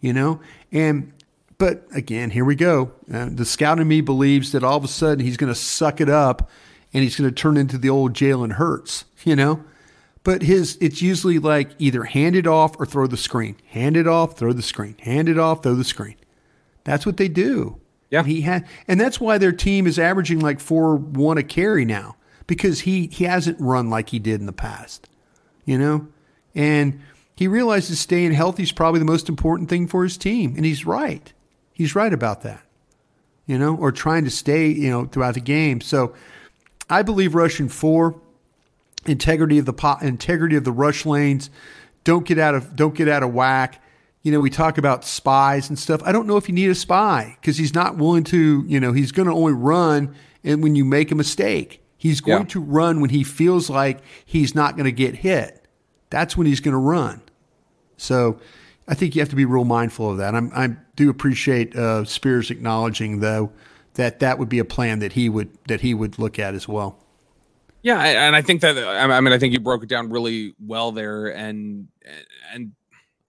You 0.00 0.12
know, 0.12 0.40
and 0.72 1.12
but 1.58 1.86
again, 1.94 2.30
here 2.30 2.44
we 2.44 2.54
go. 2.54 2.92
Uh, 3.12 3.28
the 3.30 3.44
scout 3.44 3.80
in 3.80 3.88
me 3.88 4.00
believes 4.00 4.52
that 4.52 4.62
all 4.64 4.76
of 4.76 4.84
a 4.84 4.88
sudden 4.88 5.24
he's 5.24 5.36
going 5.36 5.52
to 5.52 5.58
suck 5.58 6.00
it 6.00 6.08
up, 6.08 6.50
and 6.92 7.02
he's 7.02 7.16
going 7.16 7.28
to 7.28 7.34
turn 7.34 7.56
into 7.56 7.78
the 7.78 7.90
old 7.90 8.12
Jalen 8.14 8.52
Hurts. 8.52 9.04
You 9.24 9.36
know, 9.36 9.64
but 10.22 10.42
his 10.42 10.78
it's 10.80 11.02
usually 11.02 11.38
like 11.38 11.70
either 11.78 12.04
hand 12.04 12.36
it 12.36 12.46
off 12.46 12.78
or 12.78 12.86
throw 12.86 13.06
the 13.06 13.16
screen. 13.16 13.56
Hand 13.66 13.96
it 13.96 14.06
off, 14.06 14.38
throw 14.38 14.52
the 14.52 14.62
screen. 14.62 14.96
Hand 15.00 15.28
it 15.28 15.38
off, 15.38 15.62
throw 15.62 15.74
the 15.74 15.84
screen. 15.84 16.16
That's 16.84 17.04
what 17.04 17.16
they 17.16 17.28
do. 17.28 17.80
Yeah. 18.10 18.22
He 18.22 18.42
had, 18.42 18.66
and 18.86 19.00
that's 19.00 19.20
why 19.20 19.38
their 19.38 19.52
team 19.52 19.86
is 19.86 19.98
averaging 19.98 20.40
like 20.40 20.60
four 20.60 20.96
one 20.96 21.38
a 21.38 21.42
carry 21.42 21.84
now 21.84 22.16
because 22.46 22.80
he 22.80 23.06
he 23.08 23.24
hasn't 23.24 23.60
run 23.60 23.90
like 23.90 24.10
he 24.10 24.18
did 24.18 24.40
in 24.40 24.46
the 24.46 24.52
past, 24.52 25.08
you 25.64 25.76
know, 25.76 26.06
and 26.54 27.00
he 27.34 27.48
realizes 27.48 28.00
staying 28.00 28.32
healthy 28.32 28.62
is 28.62 28.72
probably 28.72 28.98
the 28.98 29.04
most 29.04 29.28
important 29.28 29.68
thing 29.68 29.86
for 29.86 30.04
his 30.04 30.16
team, 30.16 30.54
and 30.56 30.64
he's 30.64 30.86
right. 30.86 31.32
He's 31.72 31.94
right 31.94 32.12
about 32.12 32.42
that, 32.42 32.62
you 33.44 33.58
know, 33.58 33.76
or 33.76 33.92
trying 33.92 34.24
to 34.24 34.30
stay, 34.30 34.68
you 34.68 34.88
know, 34.88 35.04
throughout 35.04 35.34
the 35.34 35.40
game. 35.40 35.80
So, 35.80 36.14
I 36.88 37.02
believe 37.02 37.34
rushing 37.34 37.68
four, 37.68 38.18
integrity 39.04 39.58
of 39.58 39.66
the 39.66 39.74
po- 39.74 39.98
integrity 40.00 40.56
of 40.56 40.64
the 40.64 40.72
rush 40.72 41.04
lanes, 41.04 41.50
don't 42.04 42.24
get 42.24 42.38
out 42.38 42.54
of 42.54 42.76
don't 42.76 42.94
get 42.94 43.08
out 43.08 43.22
of 43.22 43.34
whack 43.34 43.82
you 44.26 44.32
know, 44.32 44.40
we 44.40 44.50
talk 44.50 44.76
about 44.76 45.04
spies 45.04 45.68
and 45.68 45.78
stuff. 45.78 46.02
I 46.04 46.10
don't 46.10 46.26
know 46.26 46.36
if 46.36 46.48
you 46.48 46.54
need 46.56 46.68
a 46.68 46.74
spy 46.74 47.36
because 47.40 47.58
he's 47.58 47.72
not 47.76 47.96
willing 47.96 48.24
to, 48.24 48.64
you 48.66 48.80
know, 48.80 48.92
he's 48.92 49.12
going 49.12 49.28
to 49.28 49.32
only 49.32 49.52
run 49.52 50.16
and 50.42 50.64
when 50.64 50.74
you 50.74 50.84
make 50.84 51.12
a 51.12 51.14
mistake. 51.14 51.80
He's 51.96 52.20
going 52.20 52.40
Yeah. 52.42 52.48
to 52.48 52.60
run 52.60 53.00
when 53.00 53.10
he 53.10 53.22
feels 53.22 53.70
like 53.70 54.00
he's 54.24 54.52
not 54.52 54.74
going 54.74 54.86
to 54.86 54.90
get 54.90 55.14
hit. 55.14 55.68
That's 56.10 56.36
when 56.36 56.48
he's 56.48 56.58
going 56.58 56.72
to 56.72 56.78
run. 56.78 57.20
So 57.96 58.40
I 58.88 58.94
think 58.94 59.14
you 59.14 59.20
have 59.22 59.28
to 59.28 59.36
be 59.36 59.44
real 59.44 59.64
mindful 59.64 60.10
of 60.10 60.18
that. 60.18 60.34
I'm, 60.34 60.50
I 60.56 60.70
do 60.96 61.08
appreciate 61.08 61.76
uh, 61.76 62.04
Spears 62.04 62.50
acknowledging 62.50 63.20
though 63.20 63.52
that 63.94 64.18
that 64.18 64.40
would 64.40 64.48
be 64.48 64.58
a 64.58 64.64
plan 64.64 64.98
that 64.98 65.12
he 65.12 65.28
would 65.28 65.56
that 65.68 65.82
he 65.82 65.94
would 65.94 66.18
look 66.18 66.40
at 66.40 66.52
as 66.52 66.66
well. 66.66 66.98
Yeah, 67.82 68.00
and 68.00 68.34
I 68.34 68.42
think 68.42 68.62
that 68.62 68.76
I 68.76 69.20
mean 69.20 69.32
I 69.32 69.38
think 69.38 69.52
you 69.52 69.60
broke 69.60 69.84
it 69.84 69.88
down 69.88 70.10
really 70.10 70.56
well 70.58 70.90
there, 70.90 71.28
and 71.28 71.86
and 72.52 72.72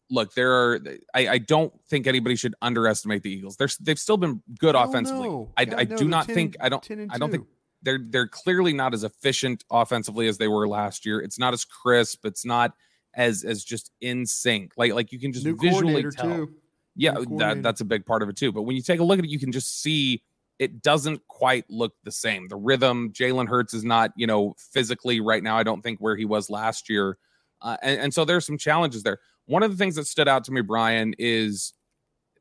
look, 0.09 0.33
there 0.33 0.51
are 0.53 0.79
I, 1.13 1.27
I 1.27 1.37
don't 1.37 1.73
think 1.89 2.07
anybody 2.07 2.35
should 2.35 2.55
underestimate 2.61 3.23
the 3.23 3.31
Eagles. 3.31 3.57
They're 3.57 3.69
they've 3.81 3.99
still 3.99 4.17
been 4.17 4.41
good 4.59 4.75
Hell 4.75 4.89
offensively. 4.89 5.27
no. 5.27 5.51
I, 5.57 5.65
God, 5.65 5.79
I 5.79 5.83
do 5.83 6.07
not 6.07 6.27
10 6.27 6.35
think 6.35 6.57
I 6.59 6.69
don't 6.69 6.91
I 7.09 7.17
don't 7.17 7.31
think 7.31 7.45
they're 7.81 7.99
they're 8.09 8.27
clearly 8.27 8.73
not 8.73 8.93
as 8.93 9.03
efficient 9.03 9.63
offensively 9.71 10.27
as 10.27 10.37
they 10.37 10.47
were 10.47 10.67
last 10.67 11.05
year. 11.05 11.19
It's 11.19 11.39
not 11.39 11.53
as 11.53 11.65
crisp. 11.65 12.25
It's 12.25 12.45
not 12.45 12.73
as 13.15 13.43
as 13.43 13.63
just 13.63 13.91
in 14.01 14.25
sync. 14.25 14.73
Like 14.77 14.93
like 14.93 15.11
you 15.11 15.19
can 15.19 15.33
just 15.33 15.45
New 15.45 15.57
visually 15.57 16.03
tell. 16.11 16.29
too. 16.29 16.53
Yeah, 16.95 17.15
that 17.37 17.61
that's 17.61 17.81
a 17.81 17.85
big 17.85 18.05
part 18.05 18.23
of 18.23 18.29
it 18.29 18.35
too. 18.35 18.51
But 18.51 18.63
when 18.63 18.75
you 18.75 18.81
take 18.81 18.99
a 18.99 19.03
look 19.03 19.19
at 19.19 19.25
it, 19.25 19.29
you 19.29 19.39
can 19.39 19.51
just 19.51 19.81
see 19.81 20.23
it 20.59 20.81
doesn't 20.81 21.21
quite 21.27 21.65
look 21.69 21.93
the 22.03 22.11
same. 22.11 22.47
The 22.47 22.55
rhythm, 22.55 23.11
Jalen 23.11 23.47
Hurts 23.47 23.75
is 23.75 23.83
not, 23.83 24.11
you 24.15 24.25
know, 24.25 24.55
physically 24.57 25.19
right 25.19 25.43
now. 25.43 25.55
I 25.55 25.61
don't 25.61 25.83
think 25.83 25.99
where 25.99 26.15
he 26.15 26.25
was 26.25 26.49
last 26.49 26.89
year, 26.89 27.19
uh, 27.61 27.77
and, 27.83 28.01
and 28.01 28.13
so 28.13 28.25
there's 28.25 28.45
some 28.45 28.57
challenges 28.57 29.03
there. 29.03 29.19
One 29.47 29.63
of 29.63 29.71
the 29.71 29.77
things 29.77 29.95
that 29.95 30.07
stood 30.07 30.27
out 30.27 30.43
to 30.45 30.51
me, 30.51 30.61
Bryan, 30.61 31.13
is 31.17 31.73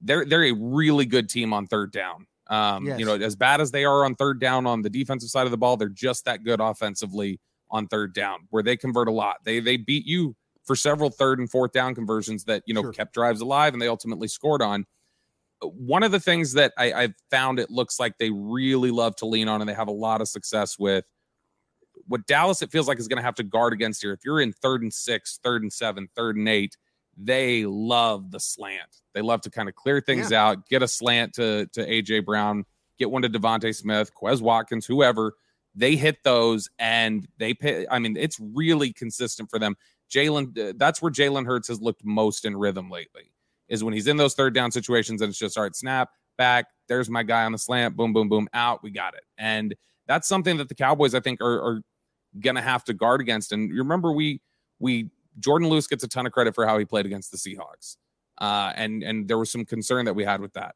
they're 0.00 0.24
they're 0.24 0.44
a 0.44 0.52
really 0.52 1.06
good 1.06 1.28
team 1.28 1.52
on 1.52 1.66
third 1.66 1.90
down. 1.92 2.26
Um, 2.48 2.86
Yes. 2.86 3.00
You 3.00 3.06
know, 3.06 3.14
as 3.14 3.34
bad 3.34 3.60
as 3.60 3.70
they 3.72 3.84
are 3.84 4.04
on 4.04 4.14
third 4.14 4.40
down 4.40 4.66
on 4.66 4.82
the 4.82 4.90
defensive 4.90 5.30
side 5.30 5.46
of 5.46 5.50
the 5.50 5.56
ball, 5.58 5.76
they're 5.76 5.88
just 5.88 6.24
that 6.26 6.44
good 6.44 6.60
offensively 6.60 7.40
on 7.70 7.88
third 7.88 8.14
down, 8.14 8.46
where 8.50 8.62
they 8.62 8.76
convert 8.76 9.08
a 9.08 9.12
lot. 9.12 9.36
They 9.44 9.58
they 9.60 9.76
beat 9.76 10.06
you 10.06 10.36
for 10.64 10.76
several 10.76 11.10
third 11.10 11.38
and 11.38 11.50
fourth 11.50 11.72
down 11.72 11.94
conversions 11.94 12.44
that 12.44 12.62
you 12.66 12.74
know 12.74 12.82
Sure. 12.82 12.92
kept 12.92 13.14
drives 13.14 13.40
alive, 13.40 13.72
and 13.72 13.80
they 13.82 13.88
ultimately 13.88 14.28
scored 14.28 14.62
on. 14.62 14.84
one 15.62 16.02
of 16.02 16.12
the 16.12 16.20
things 16.20 16.52
that 16.52 16.72
I, 16.76 16.92
I've 16.92 17.14
found 17.30 17.58
it 17.58 17.70
looks 17.70 17.98
like 17.98 18.18
they 18.18 18.30
really 18.30 18.90
love 18.90 19.16
to 19.16 19.26
lean 19.26 19.48
on 19.48 19.62
and 19.62 19.68
they 19.70 19.74
have 19.74 19.88
a 19.88 19.92
lot 19.92 20.20
of 20.20 20.28
success 20.28 20.78
with 20.78 21.04
what 22.06 22.26
Dallas 22.26 22.60
it 22.62 22.70
feels 22.70 22.86
like 22.86 22.98
is 22.98 23.08
going 23.08 23.16
to 23.16 23.22
have 23.22 23.34
to 23.36 23.42
guard 23.42 23.72
against 23.72 24.02
here. 24.02 24.12
If 24.12 24.20
you're 24.24 24.40
in 24.40 24.52
third 24.52 24.82
and 24.82 24.92
six, 24.92 25.38
third 25.42 25.62
and 25.62 25.72
seven, 25.72 26.08
third 26.14 26.36
and 26.36 26.46
eight, 26.48 26.76
they 27.16 27.64
love 27.64 28.30
the 28.30 28.40
slant. 28.40 29.00
They 29.14 29.22
love 29.22 29.40
to 29.42 29.50
kind 29.50 29.68
of 29.68 29.74
clear 29.74 30.00
things 30.00 30.30
yeah. 30.30 30.46
out, 30.46 30.68
get 30.68 30.82
a 30.82 30.88
slant 30.88 31.34
to 31.34 31.66
to 31.72 31.86
AJ 31.86 32.24
Brown, 32.24 32.64
get 32.98 33.10
one 33.10 33.22
to 33.22 33.28
DeVonta 33.28 33.74
Smith, 33.74 34.10
Quez 34.14 34.40
Watkins, 34.40 34.86
whoever. 34.86 35.34
They 35.74 35.96
hit 35.96 36.22
those 36.24 36.70
and 36.78 37.26
they 37.38 37.54
pay. 37.54 37.86
I 37.90 37.98
mean, 37.98 38.16
it's 38.16 38.38
really 38.40 38.92
consistent 38.92 39.50
for 39.50 39.58
them. 39.58 39.76
Jalen, 40.10 40.58
uh, 40.58 40.72
that's 40.76 41.02
where 41.02 41.12
Jalen 41.12 41.46
Hurts 41.46 41.68
has 41.68 41.80
looked 41.80 42.04
most 42.04 42.44
in 42.44 42.56
rhythm 42.56 42.90
lately, 42.90 43.32
is 43.68 43.84
when 43.84 43.92
he's 43.92 44.06
in 44.06 44.16
those 44.16 44.34
third 44.34 44.54
down 44.54 44.70
situations 44.70 45.20
and 45.20 45.30
it's 45.30 45.38
just 45.38 45.56
all 45.58 45.64
right, 45.64 45.74
snap, 45.74 46.10
back, 46.38 46.66
there's 46.88 47.10
my 47.10 47.22
guy 47.22 47.44
on 47.44 47.52
the 47.52 47.58
slant, 47.58 47.96
boom, 47.96 48.12
boom, 48.12 48.28
boom, 48.28 48.48
out, 48.54 48.82
we 48.82 48.90
got 48.90 49.14
it. 49.14 49.24
And 49.36 49.74
that's 50.06 50.28
something 50.28 50.56
that 50.58 50.68
the 50.68 50.74
Cowboys, 50.74 51.14
I 51.14 51.20
think, 51.20 51.40
are, 51.40 51.60
are 51.60 51.82
gonna 52.40 52.62
have 52.62 52.84
to 52.84 52.94
guard 52.94 53.20
against. 53.20 53.52
And 53.52 53.70
you 53.70 53.78
remember 53.78 54.12
we 54.12 54.40
we 54.78 55.10
Jourdan 55.40 55.68
Lewis 55.68 55.86
gets 55.86 56.04
a 56.04 56.08
ton 56.08 56.26
of 56.26 56.32
credit 56.32 56.54
for 56.54 56.66
how 56.66 56.78
he 56.78 56.84
played 56.84 57.06
against 57.06 57.30
the 57.30 57.38
Seahawks. 57.38 57.96
Uh, 58.38 58.72
and 58.76 59.02
and 59.02 59.28
there 59.28 59.38
was 59.38 59.50
some 59.50 59.64
concern 59.64 60.04
that 60.04 60.14
we 60.14 60.24
had 60.24 60.40
with 60.40 60.52
that 60.54 60.74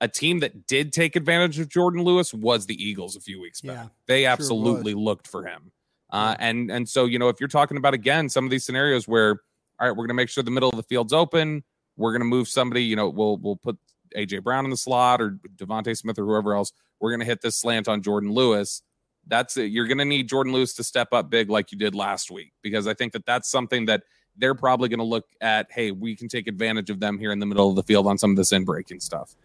a 0.00 0.08
team 0.08 0.40
that 0.40 0.66
did 0.66 0.92
take 0.92 1.14
advantage 1.14 1.58
of 1.58 1.68
Jourdan 1.68 2.04
Lewis 2.04 2.32
was 2.32 2.66
the 2.66 2.82
Eagles 2.82 3.16
a 3.16 3.20
few 3.20 3.40
weeks 3.40 3.60
back. 3.60 3.76
Yeah, 3.76 3.86
they 4.06 4.26
absolutely 4.26 4.92
sure 4.92 5.00
looked 5.00 5.28
for 5.28 5.44
him. 5.44 5.72
Uh, 6.10 6.34
and 6.38 6.70
and 6.70 6.88
so 6.88 7.04
you 7.04 7.18
know 7.18 7.28
if 7.28 7.38
you're 7.38 7.48
talking 7.48 7.76
about 7.76 7.94
again 7.94 8.28
some 8.28 8.44
of 8.44 8.50
these 8.50 8.64
scenarios 8.64 9.06
where 9.06 9.40
all 9.78 9.88
right 9.88 9.90
we're 9.90 10.06
going 10.06 10.08
to 10.08 10.14
make 10.14 10.28
sure 10.28 10.42
the 10.42 10.50
middle 10.50 10.68
of 10.68 10.76
the 10.76 10.82
field's 10.82 11.12
open 11.12 11.62
we're 11.96 12.10
going 12.10 12.20
to 12.20 12.26
move 12.26 12.48
somebody 12.48 12.82
you 12.82 12.96
know 12.96 13.08
we'll 13.08 13.36
we'll 13.36 13.56
put 13.56 13.78
AJ 14.16 14.42
Brown 14.42 14.64
in 14.64 14.72
the 14.72 14.76
slot 14.76 15.20
or 15.22 15.38
DeVonta 15.54 15.96
Smith 15.96 16.18
or 16.18 16.24
whoever 16.24 16.52
else 16.52 16.72
we're 16.98 17.10
going 17.10 17.20
to 17.20 17.26
hit 17.26 17.42
this 17.42 17.56
slant 17.56 17.86
on 17.86 18.02
Jourdan 18.02 18.32
Lewis 18.32 18.82
that's 19.26 19.56
it 19.56 19.70
you're 19.70 19.86
going 19.86 19.98
to 19.98 20.04
need 20.04 20.28
Jourdan 20.28 20.52
Lewis 20.52 20.74
to 20.74 20.84
step 20.84 21.08
up 21.12 21.30
big 21.30 21.50
like 21.50 21.72
you 21.72 21.78
did 21.78 21.94
last 21.94 22.30
week 22.30 22.52
because 22.62 22.86
I 22.86 22.94
think 22.94 23.12
that 23.12 23.26
that's 23.26 23.50
something 23.50 23.86
that 23.86 24.02
they're 24.36 24.54
probably 24.54 24.88
going 24.88 24.98
to 24.98 25.04
look 25.04 25.26
at 25.40 25.70
hey 25.70 25.90
we 25.90 26.16
can 26.16 26.28
take 26.28 26.46
advantage 26.46 26.90
of 26.90 27.00
them 27.00 27.18
here 27.18 27.32
in 27.32 27.38
the 27.38 27.46
middle 27.46 27.68
of 27.68 27.76
the 27.76 27.82
field 27.82 28.06
on 28.06 28.18
some 28.18 28.30
of 28.30 28.36
this 28.36 28.52
in 28.52 28.64
breaking 28.64 29.00
stuff 29.00 29.36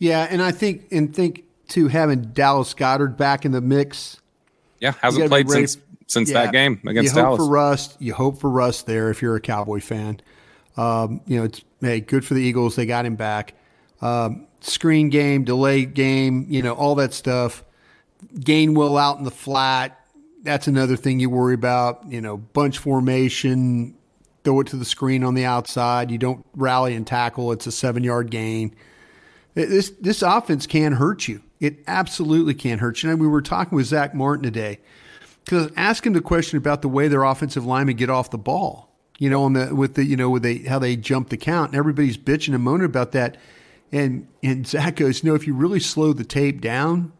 yeah, 0.00 0.26
and 0.28 0.42
I 0.42 0.50
think 0.50 0.88
and 0.90 1.14
think 1.14 1.44
to 1.68 1.86
having 1.86 2.22
Dallas 2.32 2.74
Goedert 2.74 3.16
back 3.16 3.44
in 3.44 3.52
the 3.52 3.60
mix. 3.60 4.18
Yeah, 4.80 4.94
hasn't 5.00 5.28
played 5.28 5.48
since 5.48 5.76
since 6.06 6.30
yeah, 6.30 6.46
that 6.46 6.52
game 6.52 6.80
against 6.86 7.14
you 7.14 7.22
Dallas. 7.22 7.38
Hope 7.38 7.46
for 7.46 7.52
rust. 7.52 7.96
You 8.00 8.14
hope 8.14 8.40
for 8.40 8.50
rust 8.50 8.86
there 8.86 9.10
if 9.10 9.22
you're 9.22 9.36
a 9.36 9.40
Cowboy 9.40 9.80
fan. 9.80 10.20
Um, 10.78 11.20
you 11.26 11.38
know, 11.38 11.44
it's 11.44 11.62
hey, 11.82 12.00
good 12.00 12.24
for 12.24 12.32
the 12.32 12.40
Eagles. 12.40 12.76
They 12.76 12.86
got 12.86 13.04
him 13.04 13.14
back. 13.14 13.54
Um, 14.00 14.46
screen 14.60 15.10
game, 15.10 15.44
delay 15.44 15.84
game, 15.84 16.46
you 16.48 16.62
know, 16.62 16.72
all 16.72 16.94
that 16.94 17.12
stuff. 17.12 17.62
Gainwell 18.34 19.00
out 19.00 19.18
in 19.18 19.24
the 19.24 19.30
flat. 19.30 19.98
That's 20.42 20.66
another 20.66 20.96
thing 20.96 21.20
you 21.20 21.30
worry 21.30 21.54
about. 21.54 22.10
You 22.10 22.20
know, 22.20 22.36
bunch 22.36 22.78
formation. 22.78 23.96
Throw 24.42 24.60
it 24.60 24.68
to 24.68 24.76
the 24.76 24.86
screen 24.86 25.22
on 25.22 25.34
the 25.34 25.44
outside. 25.44 26.10
You 26.10 26.16
don't 26.16 26.44
rally 26.54 26.94
and 26.94 27.06
tackle. 27.06 27.52
It's 27.52 27.66
a 27.66 27.72
seven 27.72 28.02
yard 28.02 28.30
gain. 28.30 28.74
This 29.54 29.90
this 30.00 30.22
offense 30.22 30.66
can 30.66 30.92
hurt 30.92 31.28
you. 31.28 31.42
It 31.60 31.82
absolutely 31.86 32.54
can 32.54 32.78
hurt 32.78 33.02
you. 33.02 33.10
And 33.10 33.20
we 33.20 33.26
were 33.26 33.42
talking 33.42 33.76
with 33.76 33.86
Zack 33.86 34.14
Martin 34.14 34.42
today 34.42 34.78
because 35.44 35.70
him 36.00 36.12
the 36.12 36.20
question 36.20 36.56
about 36.58 36.82
the 36.82 36.88
way 36.88 37.08
their 37.08 37.24
offensive 37.24 37.66
linemen 37.66 37.96
get 37.96 38.10
off 38.10 38.30
the 38.30 38.38
ball. 38.38 38.88
You 39.18 39.28
know, 39.28 39.42
on 39.42 39.52
the 39.52 39.74
with 39.74 39.94
the 39.94 40.04
you 40.04 40.16
know 40.16 40.30
with 40.30 40.42
they 40.42 40.58
how 40.58 40.78
they 40.78 40.96
jump 40.96 41.28
the 41.28 41.36
count, 41.36 41.72
and 41.72 41.78
everybody's 41.78 42.16
bitching 42.16 42.54
and 42.54 42.64
moaning 42.64 42.86
about 42.86 43.12
that. 43.12 43.36
And 43.92 44.28
and 44.42 44.66
Zach 44.66 44.96
goes, 44.96 45.22
you 45.22 45.28
know, 45.28 45.34
if 45.34 45.46
you 45.46 45.54
really 45.54 45.80
slow 45.80 46.14
the 46.14 46.24
tape 46.24 46.62
down, 46.62 47.12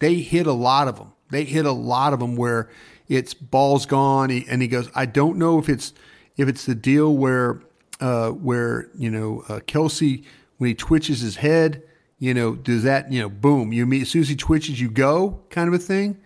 they 0.00 0.16
hit 0.16 0.46
a 0.46 0.52
lot 0.52 0.88
of 0.88 0.96
them. 0.96 1.12
They 1.30 1.44
hit 1.44 1.66
a 1.66 1.72
lot 1.72 2.12
of 2.12 2.20
them 2.20 2.36
where 2.36 2.70
it's 3.08 3.34
balls 3.34 3.86
gone, 3.86 4.30
and 4.30 4.62
he 4.62 4.68
goes, 4.68 4.90
I 4.94 5.06
don't 5.06 5.38
know 5.38 5.58
if 5.58 5.68
it's 5.68 5.92
if 6.36 6.48
it's 6.48 6.66
the 6.66 6.74
deal 6.74 7.16
where 7.16 7.60
uh, 8.00 8.30
where 8.30 8.88
you 8.96 9.10
know 9.10 9.44
uh, 9.48 9.60
Kelce 9.60 10.24
when 10.58 10.68
he 10.68 10.74
twitches 10.74 11.20
his 11.20 11.36
head, 11.36 11.82
you 12.18 12.32
know, 12.32 12.54
does 12.54 12.82
that, 12.84 13.12
you 13.12 13.20
know, 13.20 13.28
boom, 13.28 13.72
you 13.72 13.86
meet 13.86 14.02
as 14.02 14.08
soon 14.08 14.22
as 14.22 14.28
he 14.28 14.36
twitches, 14.36 14.80
you 14.80 14.90
go 14.90 15.42
kind 15.50 15.68
of 15.68 15.74
a 15.74 15.78
thing? 15.78 16.18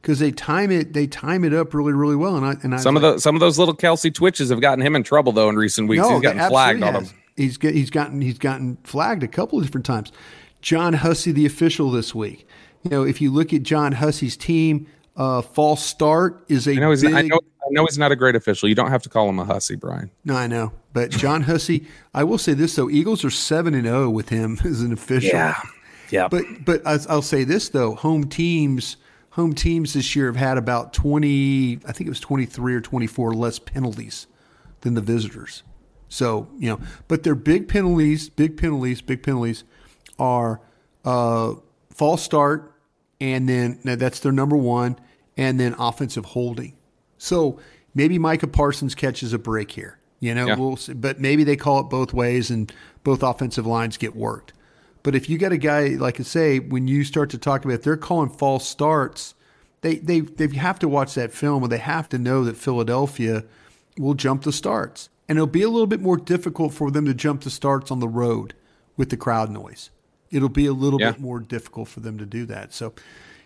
Because 0.00 0.18
they 0.18 0.30
time 0.30 0.70
it, 0.70 0.92
they 0.92 1.06
time 1.06 1.44
it 1.44 1.52
up 1.52 1.74
really, 1.74 1.92
really 1.92 2.16
well. 2.16 2.36
And 2.36 2.46
I, 2.46 2.54
and 2.62 2.74
I 2.74 2.78
some 2.78 2.96
of 2.96 3.02
the 3.02 3.18
some 3.18 3.34
of 3.34 3.40
those 3.40 3.58
little 3.58 3.74
Kelce 3.74 4.14
twitches 4.14 4.50
have 4.50 4.60
gotten 4.60 4.84
him 4.84 4.94
in 4.94 5.02
trouble 5.02 5.32
though 5.32 5.48
in 5.48 5.56
recent 5.56 5.88
weeks. 5.88 6.02
No, 6.02 6.14
he's 6.14 6.22
gotten 6.22 6.48
flagged 6.48 6.82
on 6.82 6.92
them. 6.94 7.06
He's 7.36 7.56
get, 7.56 7.74
he's 7.74 7.90
gotten 7.90 8.20
he's 8.20 8.38
gotten 8.38 8.78
flagged 8.84 9.22
a 9.22 9.28
couple 9.28 9.58
of 9.58 9.64
different 9.64 9.86
times. 9.86 10.12
John 10.60 10.92
Hussey, 10.92 11.32
the 11.32 11.46
official 11.46 11.90
this 11.90 12.14
week. 12.14 12.46
You 12.82 12.90
know, 12.90 13.02
if 13.02 13.20
you 13.20 13.32
look 13.32 13.52
at 13.52 13.62
John 13.62 13.92
Hussey's 13.92 14.36
team, 14.36 14.86
uh, 15.16 15.42
false 15.42 15.84
start 15.84 16.44
is 16.48 16.66
a 16.68 16.72
I 16.72 16.74
know, 16.74 16.94
big, 16.94 17.12
I 17.12 17.22
know 17.22 17.40
I 17.68 17.72
know 17.72 17.84
he's 17.84 17.98
not 17.98 18.12
a 18.12 18.16
great 18.16 18.36
official. 18.36 18.68
You 18.68 18.74
don't 18.74 18.90
have 18.90 19.02
to 19.02 19.08
call 19.08 19.28
him 19.28 19.38
a 19.38 19.44
hussy, 19.44 19.76
Bryan. 19.76 20.10
No, 20.24 20.36
I 20.36 20.46
know. 20.46 20.72
But 20.92 21.10
John 21.10 21.42
Hussey, 21.42 21.86
I 22.14 22.24
will 22.24 22.38
say 22.38 22.54
this 22.54 22.76
though: 22.76 22.88
Eagles 22.88 23.24
are 23.24 23.30
seven 23.30 23.74
and 23.74 23.84
zero 23.84 24.04
oh 24.04 24.10
with 24.10 24.28
him 24.28 24.58
as 24.64 24.80
an 24.80 24.92
official. 24.92 25.30
Yeah, 25.30 25.60
yeah. 26.10 26.28
But 26.28 26.44
but 26.64 26.82
I'll 26.86 27.22
say 27.22 27.44
this 27.44 27.68
though: 27.68 27.94
home 27.94 28.28
teams, 28.28 28.96
home 29.30 29.54
teams 29.54 29.92
this 29.92 30.16
year 30.16 30.26
have 30.26 30.36
had 30.36 30.56
about 30.56 30.92
twenty, 30.92 31.80
I 31.86 31.92
think 31.92 32.06
it 32.06 32.10
was 32.10 32.20
twenty 32.20 32.46
three 32.46 32.74
or 32.74 32.80
twenty 32.80 33.06
four 33.06 33.34
less 33.34 33.58
penalties 33.58 34.26
than 34.80 34.94
the 34.94 35.02
visitors. 35.02 35.62
So 36.08 36.48
you 36.58 36.70
know, 36.70 36.80
but 37.06 37.22
their 37.22 37.34
big 37.34 37.68
penalties, 37.68 38.28
big 38.30 38.56
penalties, 38.56 39.02
big 39.02 39.22
penalties 39.22 39.64
are 40.18 40.60
uh, 41.04 41.54
false 41.98 42.22
start, 42.22 42.72
and 43.20 43.48
then 43.48 43.80
that's 43.82 44.20
their 44.20 44.32
number 44.32 44.56
one, 44.56 44.98
and 45.36 45.58
then 45.60 45.74
offensive 45.78 46.24
holding. 46.24 46.76
So 47.18 47.58
maybe 47.94 48.18
Micah 48.18 48.46
Parsons 48.46 48.94
catches 48.94 49.32
a 49.32 49.38
break 49.38 49.72
here. 49.72 49.98
You 50.20 50.34
know, 50.34 50.46
yeah. 50.46 50.56
we'll 50.56 50.76
see, 50.76 50.94
but 50.94 51.20
maybe 51.20 51.44
they 51.44 51.56
call 51.56 51.80
it 51.80 51.84
both 51.84 52.12
ways 52.12 52.50
and 52.50 52.72
both 53.04 53.22
offensive 53.22 53.66
lines 53.66 53.96
get 53.96 54.16
worked. 54.16 54.52
But 55.02 55.14
if 55.14 55.28
you 55.28 55.38
got 55.38 55.52
a 55.52 55.58
guy 55.58 55.88
like 55.88 56.18
I 56.18 56.24
say, 56.24 56.58
when 56.58 56.88
you 56.88 57.04
start 57.04 57.30
to 57.30 57.38
talk 57.38 57.64
about 57.64 57.74
if 57.74 57.82
they're 57.82 57.96
calling 57.96 58.30
false 58.30 58.66
starts, 58.66 59.34
they 59.82 59.96
they 59.96 60.20
they 60.20 60.48
have 60.56 60.78
to 60.80 60.88
watch 60.88 61.14
that 61.14 61.32
film 61.32 61.62
and 61.62 61.70
they 61.70 61.78
have 61.78 62.08
to 62.10 62.18
know 62.18 62.42
that 62.44 62.56
Philadelphia 62.56 63.44
will 63.96 64.14
jump 64.14 64.42
the 64.42 64.52
starts. 64.52 65.08
And 65.28 65.38
it'll 65.38 65.46
be 65.46 65.62
a 65.62 65.68
little 65.68 65.86
bit 65.86 66.00
more 66.00 66.16
difficult 66.16 66.72
for 66.72 66.90
them 66.90 67.04
to 67.04 67.14
jump 67.14 67.42
the 67.42 67.50
starts 67.50 67.90
on 67.90 68.00
the 68.00 68.08
road 68.08 68.54
with 68.96 69.10
the 69.10 69.16
crowd 69.16 69.50
noise. 69.50 69.90
It'll 70.30 70.48
be 70.48 70.66
a 70.66 70.72
little 70.72 71.00
yeah. 71.00 71.12
bit 71.12 71.20
more 71.20 71.40
difficult 71.40 71.88
for 71.88 72.00
them 72.00 72.18
to 72.18 72.26
do 72.26 72.46
that. 72.46 72.74
So 72.74 72.92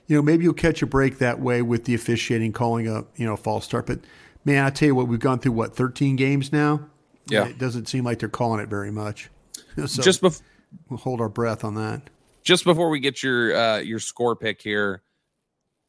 you 0.07 0.17
know, 0.17 0.23
maybe 0.23 0.45
you'll 0.45 0.55
catch 0.55 0.83
a 0.83 0.87
break 0.87 1.19
that 1.19 1.41
way 1.41 1.63
with 1.63 1.85
the 1.85 1.95
officiating 1.95 2.53
calling 2.53 2.89
a, 2.89 3.05
you 3.17 3.27
know, 3.27 3.37
false 3.37 3.65
start. 3.65 3.87
But 3.87 4.01
man, 4.45 4.65
I 4.65 4.71
tell 4.71 4.89
you 4.89 4.95
what, 4.95 5.09
we've 5.09 5.21
gone 5.21 5.39
through 5.39 5.53
what, 5.53 5.77
13 5.77 6.17
games 6.17 6.53
now? 6.53 6.87
Yeah. 7.29 7.47
It 7.47 7.59
doesn't 7.59 7.89
seem 7.89 8.05
like 8.05 8.19
they're 8.19 8.29
calling 8.29 8.61
it 8.61 8.69
very 8.69 8.91
much. 8.91 9.31
So 9.87 10.03
just 10.03 10.21
before 10.21 10.45
we'll 10.91 10.99
hold 10.99 11.23
our 11.23 11.31
breath 11.31 11.65
on 11.65 11.77
that. 11.77 12.03
Just 12.43 12.65
before 12.65 12.91
we 12.91 13.01
get 13.01 13.23
your 13.23 13.57
uh, 13.57 13.79
your 13.79 14.01
score 14.01 14.37
pick 14.37 14.61
here, 14.61 15.03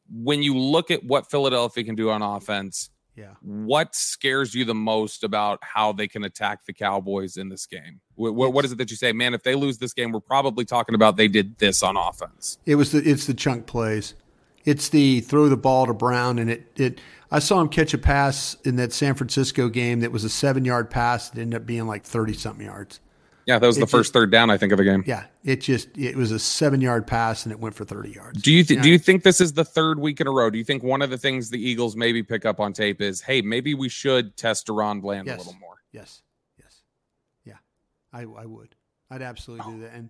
when 0.09 0.41
you 0.41 0.57
look 0.57 0.89
at 0.89 1.03
what 1.03 1.29
Philadelphia 1.29 1.83
can 1.83 1.95
do 1.95 2.09
on 2.09 2.21
offense, 2.21 2.91
yeah. 3.15 3.33
What 3.41 3.95
scares 3.95 4.55
you 4.55 4.65
the 4.65 4.73
most 4.73 5.23
about 5.23 5.59
how 5.61 5.91
they 5.91 6.07
can 6.07 6.23
attack 6.23 6.65
the 6.65 6.73
Cowboys 6.73 7.37
in 7.37 7.49
this 7.49 7.65
game? 7.65 8.01
What, 8.15 8.53
what 8.53 8.65
is 8.65 8.71
it 8.71 8.77
that 8.79 8.89
you 8.89 8.97
say, 8.97 9.11
man? 9.11 9.33
If 9.33 9.43
they 9.43 9.55
lose 9.55 9.77
this 9.77 9.93
game, 9.93 10.11
we're 10.11 10.19
probably 10.19 10.65
talking 10.65 10.95
about 10.95 11.15
they 11.17 11.27
did 11.27 11.57
this 11.59 11.83
on 11.83 11.95
offense. 11.95 12.57
It 12.65 12.75
was 12.75 12.91
the 12.91 12.99
it's 13.07 13.27
the 13.27 13.33
chunk 13.33 13.67
plays. 13.67 14.15
It's 14.65 14.89
the 14.89 15.21
throw 15.21 15.49
the 15.49 15.57
ball 15.57 15.85
to 15.85 15.93
Brown 15.93 16.39
and 16.39 16.49
it 16.49 16.71
it. 16.75 17.01
I 17.31 17.39
saw 17.39 17.59
him 17.59 17.69
catch 17.69 17.93
a 17.93 17.97
pass 17.97 18.55
in 18.63 18.75
that 18.77 18.93
San 18.93 19.15
Francisco 19.15 19.67
game 19.67 20.01
that 20.01 20.11
was 20.11 20.23
a 20.23 20.29
seven 20.29 20.65
yard 20.65 20.89
pass 20.89 21.29
that 21.29 21.39
ended 21.39 21.61
up 21.61 21.65
being 21.65 21.87
like 21.87 22.03
thirty 22.03 22.33
something 22.33 22.65
yards. 22.65 22.99
Yeah, 23.45 23.59
that 23.59 23.67
was 23.67 23.77
it 23.77 23.81
the 23.81 23.87
first 23.87 24.13
third 24.13 24.31
down 24.31 24.49
I 24.49 24.57
think 24.57 24.71
of 24.71 24.77
the 24.77 24.83
game. 24.83 25.03
Yeah, 25.05 25.25
it 25.43 25.61
just 25.61 25.97
it 25.97 26.15
was 26.15 26.31
a 26.31 26.39
seven 26.39 26.81
yard 26.81 27.05
pass 27.05 27.43
and 27.45 27.51
it 27.51 27.59
went 27.59 27.75
for 27.75 27.85
thirty 27.85 28.11
yards. 28.11 28.41
Do 28.41 28.51
you 28.51 28.63
th- 28.63 28.81
do 28.81 28.89
you 28.89 28.97
think 28.97 29.23
this 29.23 29.41
is 29.41 29.53
the 29.53 29.65
third 29.65 29.99
week 29.99 30.21
in 30.21 30.27
a 30.27 30.31
row? 30.31 30.49
Do 30.49 30.57
you 30.57 30.63
think 30.63 30.83
one 30.83 31.01
of 31.01 31.09
the 31.09 31.17
things 31.17 31.49
the 31.49 31.61
Eagles 31.61 31.95
maybe 31.95 32.23
pick 32.23 32.45
up 32.45 32.59
on 32.59 32.73
tape 32.73 33.01
is, 33.01 33.21
hey, 33.21 33.41
maybe 33.41 33.73
we 33.73 33.89
should 33.89 34.37
test 34.37 34.67
DaRon 34.67 35.01
Bland 35.01 35.27
yes. 35.27 35.35
a 35.35 35.37
little 35.39 35.59
more? 35.59 35.75
Yes, 35.91 36.21
yes, 36.57 36.83
yeah, 37.45 37.57
I 38.13 38.21
I 38.21 38.45
would. 38.45 38.75
I'd 39.11 39.21
absolutely 39.21 39.71
do 39.73 39.77
oh. 39.79 39.81
that. 39.81 39.93
And 39.93 40.09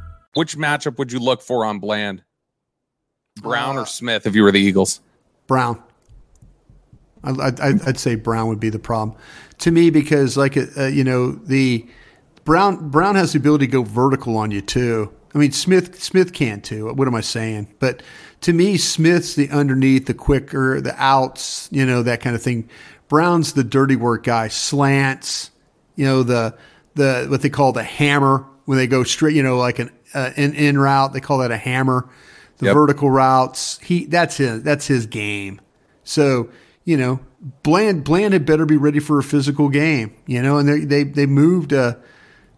Which 0.33 0.57
matchup 0.57 0.97
would 0.97 1.11
you 1.11 1.19
look 1.19 1.41
for 1.41 1.65
on 1.65 1.79
Bland? 1.79 2.23
Brown 3.41 3.77
Uh, 3.77 3.81
or 3.81 3.85
Smith 3.85 4.25
if 4.25 4.35
you 4.35 4.43
were 4.43 4.51
the 4.51 4.59
Eagles? 4.59 5.01
Brown. 5.47 5.81
I, 7.23 7.29
I, 7.29 7.73
I'd 7.85 7.99
say 7.99 8.15
Brown 8.15 8.47
would 8.47 8.59
be 8.59 8.69
the 8.69 8.79
problem 8.79 9.17
to 9.59 9.71
me 9.71 9.89
because, 9.89 10.37
like, 10.37 10.57
uh, 10.57 10.87
you 10.87 11.03
know, 11.03 11.31
the 11.31 11.87
Brown 12.45 12.89
Brown 12.89 13.15
has 13.15 13.33
the 13.33 13.39
ability 13.39 13.67
to 13.67 13.71
go 13.71 13.83
vertical 13.83 14.37
on 14.37 14.51
you 14.51 14.61
too. 14.61 15.13
I 15.33 15.37
mean, 15.37 15.51
Smith 15.51 16.01
Smith 16.01 16.33
can 16.33 16.61
too. 16.61 16.91
What 16.93 17.07
am 17.07 17.15
I 17.15 17.21
saying? 17.21 17.67
But 17.79 18.01
to 18.41 18.53
me, 18.53 18.77
Smith's 18.77 19.35
the 19.35 19.49
underneath, 19.49 20.07
the 20.07 20.13
quicker, 20.13 20.81
the 20.81 20.95
outs, 20.97 21.69
you 21.71 21.85
know, 21.85 22.03
that 22.03 22.21
kind 22.21 22.35
of 22.35 22.41
thing. 22.41 22.69
Brown's 23.07 23.53
the 23.53 23.63
dirty 23.63 23.95
work 23.95 24.23
guy, 24.23 24.47
slants, 24.47 25.51
you 25.95 26.05
know, 26.05 26.23
the 26.23 26.57
the 26.95 27.27
what 27.29 27.41
they 27.41 27.49
call 27.49 27.71
the 27.71 27.83
hammer 27.83 28.45
when 28.65 28.77
they 28.77 28.87
go 28.87 29.03
straight, 29.03 29.35
you 29.35 29.43
know, 29.43 29.57
like 29.57 29.79
an 29.79 29.91
uh, 30.13 30.31
in 30.35 30.53
in 30.55 30.77
route. 30.77 31.13
They 31.13 31.19
call 31.21 31.39
that 31.39 31.51
a 31.51 31.57
hammer. 31.57 32.07
The 32.57 32.67
Yep. 32.67 32.75
vertical 32.75 33.09
routes, 33.09 33.79
he 33.79 34.05
that's 34.05 34.37
his 34.37 34.61
that's 34.63 34.85
his 34.87 35.05
game. 35.07 35.59
So 36.03 36.49
you 36.85 36.95
know, 36.97 37.19
Bland 37.63 38.03
Bland 38.03 38.33
had 38.33 38.45
better 38.45 38.65
be 38.65 38.77
ready 38.77 38.99
for 38.99 39.17
a 39.19 39.23
physical 39.23 39.67
game. 39.69 40.13
You 40.27 40.41
know, 40.43 40.57
and 40.57 40.69
they 40.69 40.79
they 40.81 41.03
they 41.03 41.25
moved 41.25 41.73
uh 41.73 41.95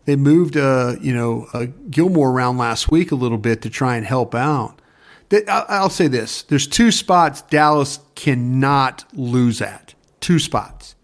they 0.05 0.15
moved 0.17 0.57
uh 0.57 0.95
you 1.01 1.13
know 1.15 1.47
uh, 1.53 1.67
Gilmore 1.89 2.31
around 2.31 2.57
last 2.57 2.91
week 2.91 3.11
a 3.11 3.15
little 3.15 3.37
bit 3.37 3.61
to 3.61 3.69
try 3.69 3.95
and 3.95 4.05
help 4.05 4.35
out. 4.35 4.81
That- 5.29 5.49
I- 5.49 5.65
I'll 5.69 5.89
say 5.89 6.07
this: 6.09 6.43
there's 6.43 6.67
two 6.67 6.91
spots 6.91 7.41
Dallas 7.43 7.99
cannot 8.15 9.05
lose 9.13 9.61
at. 9.61 9.93
Two 10.19 10.37
spots. 10.39 10.95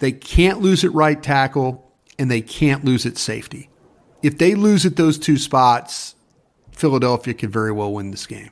They 0.00 0.12
can't 0.12 0.60
lose 0.60 0.82
at 0.84 0.92
right 0.94 1.22
tackle, 1.22 1.90
and 2.18 2.30
they 2.30 2.40
can't 2.40 2.84
lose 2.84 3.06
at 3.06 3.16
safety. 3.18 3.69
If 4.22 4.38
they 4.38 4.54
lose 4.54 4.84
at 4.84 4.96
those 4.96 5.18
two 5.18 5.38
spots, 5.38 6.14
Philadelphia 6.72 7.34
could 7.34 7.50
very 7.50 7.72
well 7.72 7.92
win 7.92 8.10
this 8.10 8.26
game. 8.26 8.50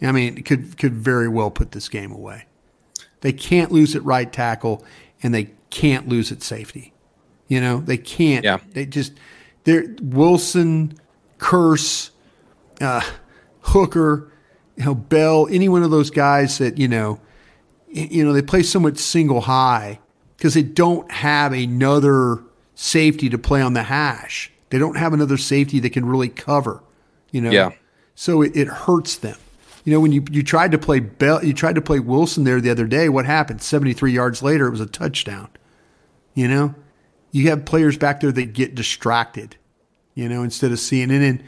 I 0.00 0.12
mean, 0.12 0.38
it 0.38 0.44
could 0.44 0.76
could 0.78 0.94
very 0.94 1.28
well 1.28 1.50
put 1.50 1.72
this 1.72 1.88
game 1.88 2.12
away. 2.12 2.46
They 3.20 3.32
can't 3.32 3.70
lose 3.70 3.94
at 3.94 4.04
right 4.04 4.32
tackle, 4.32 4.84
and 5.22 5.32
they 5.32 5.50
can't 5.70 6.08
lose 6.08 6.32
at 6.32 6.42
safety. 6.42 6.92
You 7.48 7.60
know, 7.60 7.78
they 7.78 7.98
can't. 7.98 8.44
Yeah. 8.44 8.58
They 8.72 8.86
just 8.86 9.12
they're 9.64 9.94
Wilson, 10.00 10.94
Kearse, 11.38 12.10
uh, 12.80 13.02
Hooker, 13.60 14.32
you 14.76 14.84
know, 14.84 14.94
Bell, 14.94 15.46
any 15.50 15.68
one 15.68 15.82
of 15.82 15.90
those 15.90 16.10
guys 16.10 16.58
that 16.58 16.78
you 16.78 16.88
know, 16.88 17.20
you 17.88 18.24
know, 18.24 18.32
they 18.32 18.42
play 18.42 18.62
so 18.62 18.80
much 18.80 18.98
single 18.98 19.42
high 19.42 20.00
because 20.36 20.54
they 20.54 20.62
don't 20.62 21.10
have 21.12 21.52
another 21.52 22.42
safety 22.74 23.28
to 23.28 23.38
play 23.38 23.62
on 23.62 23.74
the 23.74 23.84
hash. 23.84 24.51
They 24.72 24.78
don't 24.78 24.96
have 24.96 25.12
another 25.12 25.36
safety 25.36 25.80
that 25.80 25.90
can 25.90 26.06
really 26.06 26.30
cover. 26.30 26.82
You 27.30 27.42
know, 27.42 27.50
Yeah. 27.50 27.72
So 28.14 28.40
it, 28.40 28.56
it 28.56 28.68
hurts 28.68 29.16
them. 29.16 29.36
You 29.84 29.92
know, 29.92 30.00
when 30.00 30.12
you 30.12 30.24
you 30.30 30.42
tried 30.42 30.72
to 30.72 30.78
play 30.78 30.98
Bell, 30.98 31.44
you 31.44 31.52
tried 31.52 31.74
to 31.74 31.82
play 31.82 32.00
Wilson 32.00 32.44
there 32.44 32.58
the 32.58 32.70
other 32.70 32.86
day. 32.86 33.10
What 33.10 33.26
happened? 33.26 33.60
Seventy 33.60 33.92
three 33.92 34.12
yards 34.12 34.42
later, 34.42 34.66
it 34.66 34.70
was 34.70 34.80
a 34.80 34.86
touchdown. 34.86 35.50
You 36.32 36.48
know, 36.48 36.74
you 37.32 37.50
have 37.50 37.66
players 37.66 37.98
back 37.98 38.20
there 38.20 38.32
that 38.32 38.54
get 38.54 38.74
distracted. 38.74 39.56
You 40.14 40.26
know, 40.26 40.42
instead 40.42 40.72
of 40.72 40.78
seeing 40.78 41.10
it. 41.10 41.20
and 41.20 41.42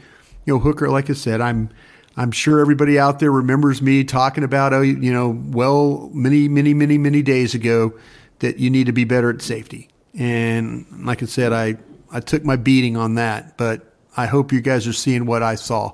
you 0.45 0.53
know, 0.53 0.59
Hooker. 0.59 0.87
Like 0.89 1.09
I 1.09 1.13
said, 1.13 1.41
I'm 1.41 1.71
I'm 2.15 2.29
sure 2.29 2.59
everybody 2.59 2.99
out 2.99 3.17
there 3.17 3.31
remembers 3.31 3.81
me 3.81 4.03
talking 4.03 4.43
about 4.43 4.71
oh, 4.71 4.81
you 4.81 5.11
know, 5.11 5.41
well, 5.47 6.11
many 6.13 6.47
many 6.47 6.75
many 6.75 6.99
many 6.99 7.23
days 7.23 7.55
ago 7.55 7.97
that 8.39 8.59
you 8.59 8.69
need 8.69 8.85
to 8.85 8.93
be 8.93 9.03
better 9.03 9.31
at 9.31 9.41
safety. 9.41 9.89
And 10.13 10.85
like 11.03 11.23
I 11.23 11.25
said, 11.25 11.53
I 11.53 11.77
I 12.15 12.21
took 12.21 12.45
my 12.45 12.55
beating 12.55 12.95
on 12.95 13.15
that, 13.15 13.57
but 13.57 13.93
I 14.15 14.25
hope 14.25 14.53
you 14.53 14.61
guys 14.61 14.87
are 14.87 14.93
seeing 14.93 15.25
what 15.25 15.43
I 15.43 15.55
saw 15.55 15.93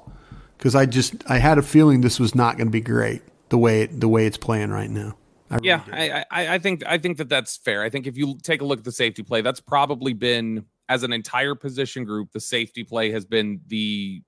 because 0.55 0.75
I 0.75 0.85
just 0.85 1.15
I 1.27 1.39
had 1.39 1.57
a 1.57 1.63
feeling 1.63 2.01
this 2.01 2.19
was 2.19 2.35
not 2.35 2.57
going 2.57 2.67
to 2.67 2.71
be 2.71 2.79
great 2.79 3.23
the 3.49 3.57
way 3.57 3.81
it, 3.81 3.99
the 3.99 4.07
way 4.07 4.27
it's 4.27 4.37
playing 4.37 4.69
right 4.69 4.89
now. 4.91 5.17
I 5.49 5.55
really 5.55 5.67
Yeah. 5.69 5.83
I, 5.91 6.25
I 6.29 6.53
I 6.55 6.59
think 6.59 6.83
I 6.85 6.99
think 6.99 7.17
that 7.17 7.27
that's 7.27 7.57
fair. 7.57 7.81
I 7.81 7.89
think 7.89 8.05
if 8.05 8.17
you 8.17 8.37
take 8.43 8.61
a 8.61 8.65
look 8.65 8.77
at 8.77 8.85
the 8.85 8.91
safety 8.91 9.23
play, 9.23 9.41
that's 9.41 9.59
probably 9.59 10.13
been 10.13 10.63
as 10.87 11.01
an 11.01 11.11
entire 11.11 11.55
position 11.55 12.03
group, 12.03 12.31
the 12.34 12.39
safety 12.39 12.84
play 12.84 13.10
has 13.10 13.25
been 13.25 13.60
the 13.65 14.21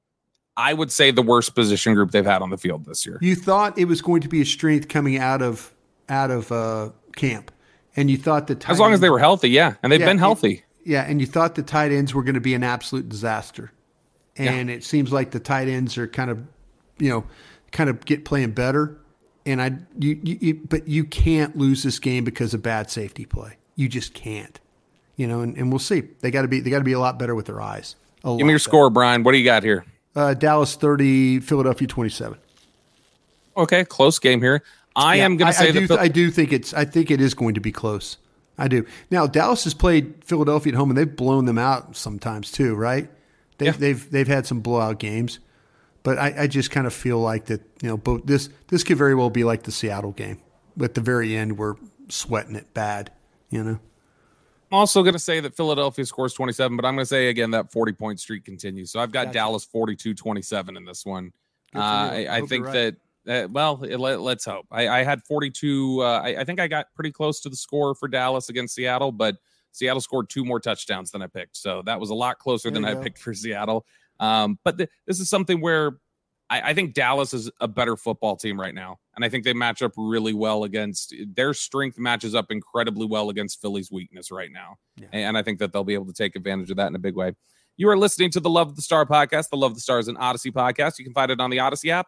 I 0.58 0.74
would 0.74 0.92
say 0.92 1.12
the 1.12 1.22
worst 1.22 1.54
position 1.54 1.94
group 1.94 2.10
they've 2.10 2.26
had 2.26 2.42
on 2.42 2.50
the 2.50 2.58
field 2.58 2.86
this 2.86 3.06
year. 3.06 3.20
You 3.22 3.36
thought 3.36 3.78
it 3.78 3.86
was 3.86 4.02
going 4.02 4.22
to 4.22 4.28
be 4.28 4.42
a 4.42 4.46
strength 4.46 4.88
coming 4.88 5.20
out 5.20 5.44
of 5.44 5.72
out 6.10 6.32
of 6.32 6.52
uh, 6.52 6.90
camp, 7.16 7.52
and 7.96 8.10
you 8.10 8.18
thought 8.18 8.48
the 8.48 8.56
tight 8.56 8.72
As 8.72 8.80
long 8.80 8.94
as 8.94 9.00
they 9.00 9.12
were 9.12 9.20
healthy, 9.20 9.52
yeah, 9.52 9.76
and 9.84 9.92
they've 9.92 10.00
Yeah, 10.00 10.08
been 10.08 10.18
healthy. 10.18 10.64
Yeah, 10.86 11.04
and 11.04 11.22
you 11.22 11.28
thought 11.28 11.56
the 11.56 11.64
tight 11.64 11.92
ends 11.92 12.14
were 12.14 12.24
going 12.24 12.36
to 12.36 12.42
be 12.42 12.54
an 12.54 12.64
absolute 12.64 13.08
disaster, 13.08 13.72
and 14.36 14.70
it 14.70 14.84
seems 14.84 15.12
like 15.14 15.32
the 15.32 15.40
tight 15.40 15.68
ends 15.68 15.98
are 15.98 16.08
kind 16.08 16.30
of, 16.30 16.40
you 17.00 17.10
know, 17.10 17.24
kind 17.72 17.90
of 17.90 18.04
get 18.06 18.26
playing 18.26 18.52
better. 18.52 18.98
And 19.46 19.62
I, 19.62 19.78
you, 19.98 20.20
you, 20.24 20.38
you 20.42 20.54
but 20.56 20.88
you 20.88 21.04
can't 21.04 21.58
lose 21.58 21.84
this 21.84 22.00
game 22.00 22.24
because 22.24 22.54
of 22.54 22.62
bad 22.62 22.90
safety 22.90 23.26
play. 23.26 23.58
You 23.76 23.90
just 23.90 24.14
can't, 24.14 24.60
you 25.16 25.28
know. 25.28 25.42
And, 25.42 25.58
and 25.58 25.70
we'll 25.72 25.80
see. 25.80 26.02
They 26.22 26.32
got 26.32 26.44
to 26.44 26.48
be 26.48 26.60
they 26.60 26.70
got 26.70 26.80
to 26.80 26.84
be 26.84 26.94
a 26.94 27.00
lot 27.00 27.20
better 27.20 27.36
with 27.36 27.46
their 27.46 27.62
eyes. 27.62 27.96
Give 28.24 28.32
me 28.32 28.40
your 28.40 28.48
better. 28.48 28.60
score, 28.60 28.90
Bryan. 28.90 29.24
What 29.24 29.34
do 29.34 29.38
you 29.38 29.46
got 29.46 29.64
here? 29.64 29.86
Uh, 30.16 30.34
Dallas 30.34 30.76
thirty, 30.76 31.40
Philadelphia 31.40 31.88
twenty 31.88 32.10
seven. 32.10 32.38
Okay, 33.58 33.86
close 33.86 34.20
game 34.20 34.42
here. 34.42 34.64
I 34.96 35.18
am 35.18 35.38
going 35.38 35.52
to 35.52 35.58
say 35.58 35.70
I, 35.70 35.72
do. 35.72 35.88
Phil- 35.88 36.00
I 36.00 36.08
do 36.08 36.32
think 36.32 36.54
it's. 36.54 36.74
I 36.74 36.86
think 36.86 37.12
it 37.12 37.20
is 37.20 37.34
going 37.34 37.56
to 37.56 37.62
be 37.62 37.72
close. 37.72 38.18
I 38.58 38.68
do. 38.68 38.86
Now 39.10 39.28
Dallas 39.28 39.64
has 39.64 39.74
played 39.74 40.24
Philadelphia 40.24 40.74
at 40.74 40.78
home, 40.78 40.90
and 40.90 40.98
they've 40.98 41.16
blown 41.16 41.46
them 41.46 41.58
out 41.58 41.96
sometimes 41.96 42.52
too, 42.52 42.76
right? 42.76 43.10
They've 43.58 43.74
Yeah. 43.74 43.80
they've 43.80 44.12
they've 44.12 44.28
had 44.28 44.46
some 44.46 44.62
blowout 44.62 45.00
games, 45.00 45.40
but 46.04 46.18
I, 46.18 46.34
I 46.44 46.48
just 46.48 46.72
kind 46.72 46.88
of 46.88 46.94
feel 46.94 47.20
like 47.20 47.46
that. 47.46 47.62
You 47.82 47.90
know, 47.90 47.98
both 47.98 48.26
this 48.26 48.50
this 48.68 48.84
could 48.84 48.98
very 48.98 49.16
well 49.16 49.30
be 49.30 49.44
like 49.44 49.64
the 49.64 49.72
Seattle 49.72 50.12
game. 50.12 50.40
At 50.82 50.94
the 50.94 51.02
very 51.02 51.36
end, 51.36 51.58
we're 51.58 51.76
sweating 52.10 52.56
it 52.56 52.74
bad. 52.74 53.12
You 53.50 53.64
know. 53.64 53.80
I'm 54.72 54.80
also 54.80 55.04
going 55.04 55.14
to 55.14 55.20
say 55.20 55.40
that 55.40 55.56
Philadelphia 55.56 56.04
scores 56.04 56.34
27, 56.34 56.76
but 56.76 56.84
I'm 56.84 56.96
going 56.96 57.04
to 57.04 57.08
say 57.08 57.28
again 57.28 57.52
that 57.52 57.72
40 57.72 57.92
point 57.94 58.20
streak 58.20 58.44
continues. 58.44 58.92
So 58.92 59.00
I've 59.00 59.12
got 59.12 59.32
Dallas 59.32 59.64
42 59.66 60.16
27 60.16 60.78
in 60.78 60.84
this 60.84 61.06
one. 61.06 61.32
Uh. 61.76 61.80
I, 61.80 62.28
I 62.38 62.42
think 62.42 62.66
right. 62.66 62.74
that, 62.74 62.96
uh, 63.28 63.48
well, 63.50 63.78
let, 63.78 64.22
let's 64.22 64.46
hope. 64.46 64.66
I, 64.72 64.88
I 64.88 65.04
had 65.04 65.24
42. 65.24 66.02
Uh, 66.02 66.22
I, 66.24 66.28
I 66.40 66.44
think 66.44 66.60
I 66.60 66.68
got 66.68 66.88
pretty 66.96 67.12
close 67.12 67.40
to 67.42 67.50
the 67.50 67.56
score 67.56 67.96
for 67.96 68.08
Dallas 68.08 68.50
against 68.50 68.76
Seattle, 68.76 69.12
but 69.12 69.36
Seattle 69.72 70.02
scored 70.02 70.30
two 70.30 70.46
more 70.46 70.60
touchdowns 70.60 71.12
than 71.12 71.22
I 71.22 71.28
picked. 71.28 71.58
So 71.58 71.82
that 71.86 72.00
was 72.00 72.10
a 72.10 72.16
lot 72.16 72.40
closer 72.40 72.70
There 72.70 72.82
than 72.82 72.86
I 72.86 72.94
go. 72.94 73.02
picked 73.02 73.20
for 73.20 73.34
Seattle. 73.34 73.86
Um, 74.20 74.60
but 74.64 74.78
th- 74.78 74.90
this 75.08 75.20
is 75.20 75.30
something 75.30 75.62
where 75.62 75.94
I, 76.50 76.70
I 76.70 76.74
think 76.74 76.94
Dallas 76.94 77.34
is 77.34 77.50
a 77.60 77.68
better 77.68 77.96
football 77.98 78.36
team 78.36 78.60
right 78.60 78.76
now. 78.76 79.00
And 79.16 79.26
I 79.26 79.30
think 79.30 79.44
they 79.44 79.54
match 79.54 79.82
up 79.82 79.94
really 79.98 80.34
well 80.34 80.64
against 80.66 81.14
their 81.36 81.54
strength 81.54 81.98
matches 81.98 82.36
up 82.36 82.52
incredibly 82.52 83.08
well 83.08 83.30
against 83.30 83.62
Philly's 83.62 83.92
weakness 83.92 84.32
right 84.32 84.52
now. 84.52 84.76
Yeah. 85.00 85.08
And 85.12 85.38
I 85.38 85.44
think 85.44 85.60
that 85.60 85.72
they'll 85.74 85.84
be 85.84 85.94
able 85.94 86.06
to 86.08 86.14
take 86.14 86.36
advantage 86.36 86.70
of 86.70 86.78
that 86.78 86.88
in 86.88 86.96
a 86.96 87.00
big 87.00 87.16
way. 87.16 87.34
You 87.78 87.90
are 87.90 87.98
listening 87.98 88.30
to 88.32 88.40
the 88.40 88.50
Love 88.50 88.70
of 88.70 88.76
the 88.76 88.84
Star 88.84 89.06
podcast. 89.06 89.50
The 89.50 89.58
Love 89.58 89.72
of 89.72 89.76
the 89.76 89.82
Star 89.82 89.98
is 89.98 90.08
an 90.08 90.18
Odyssey 90.18 90.52
podcast. 90.52 91.00
You 91.00 91.06
can 91.06 91.14
find 91.14 91.32
it 91.32 91.40
on 91.40 91.50
the 91.50 91.60
Odyssey 91.60 91.90
app 91.90 92.08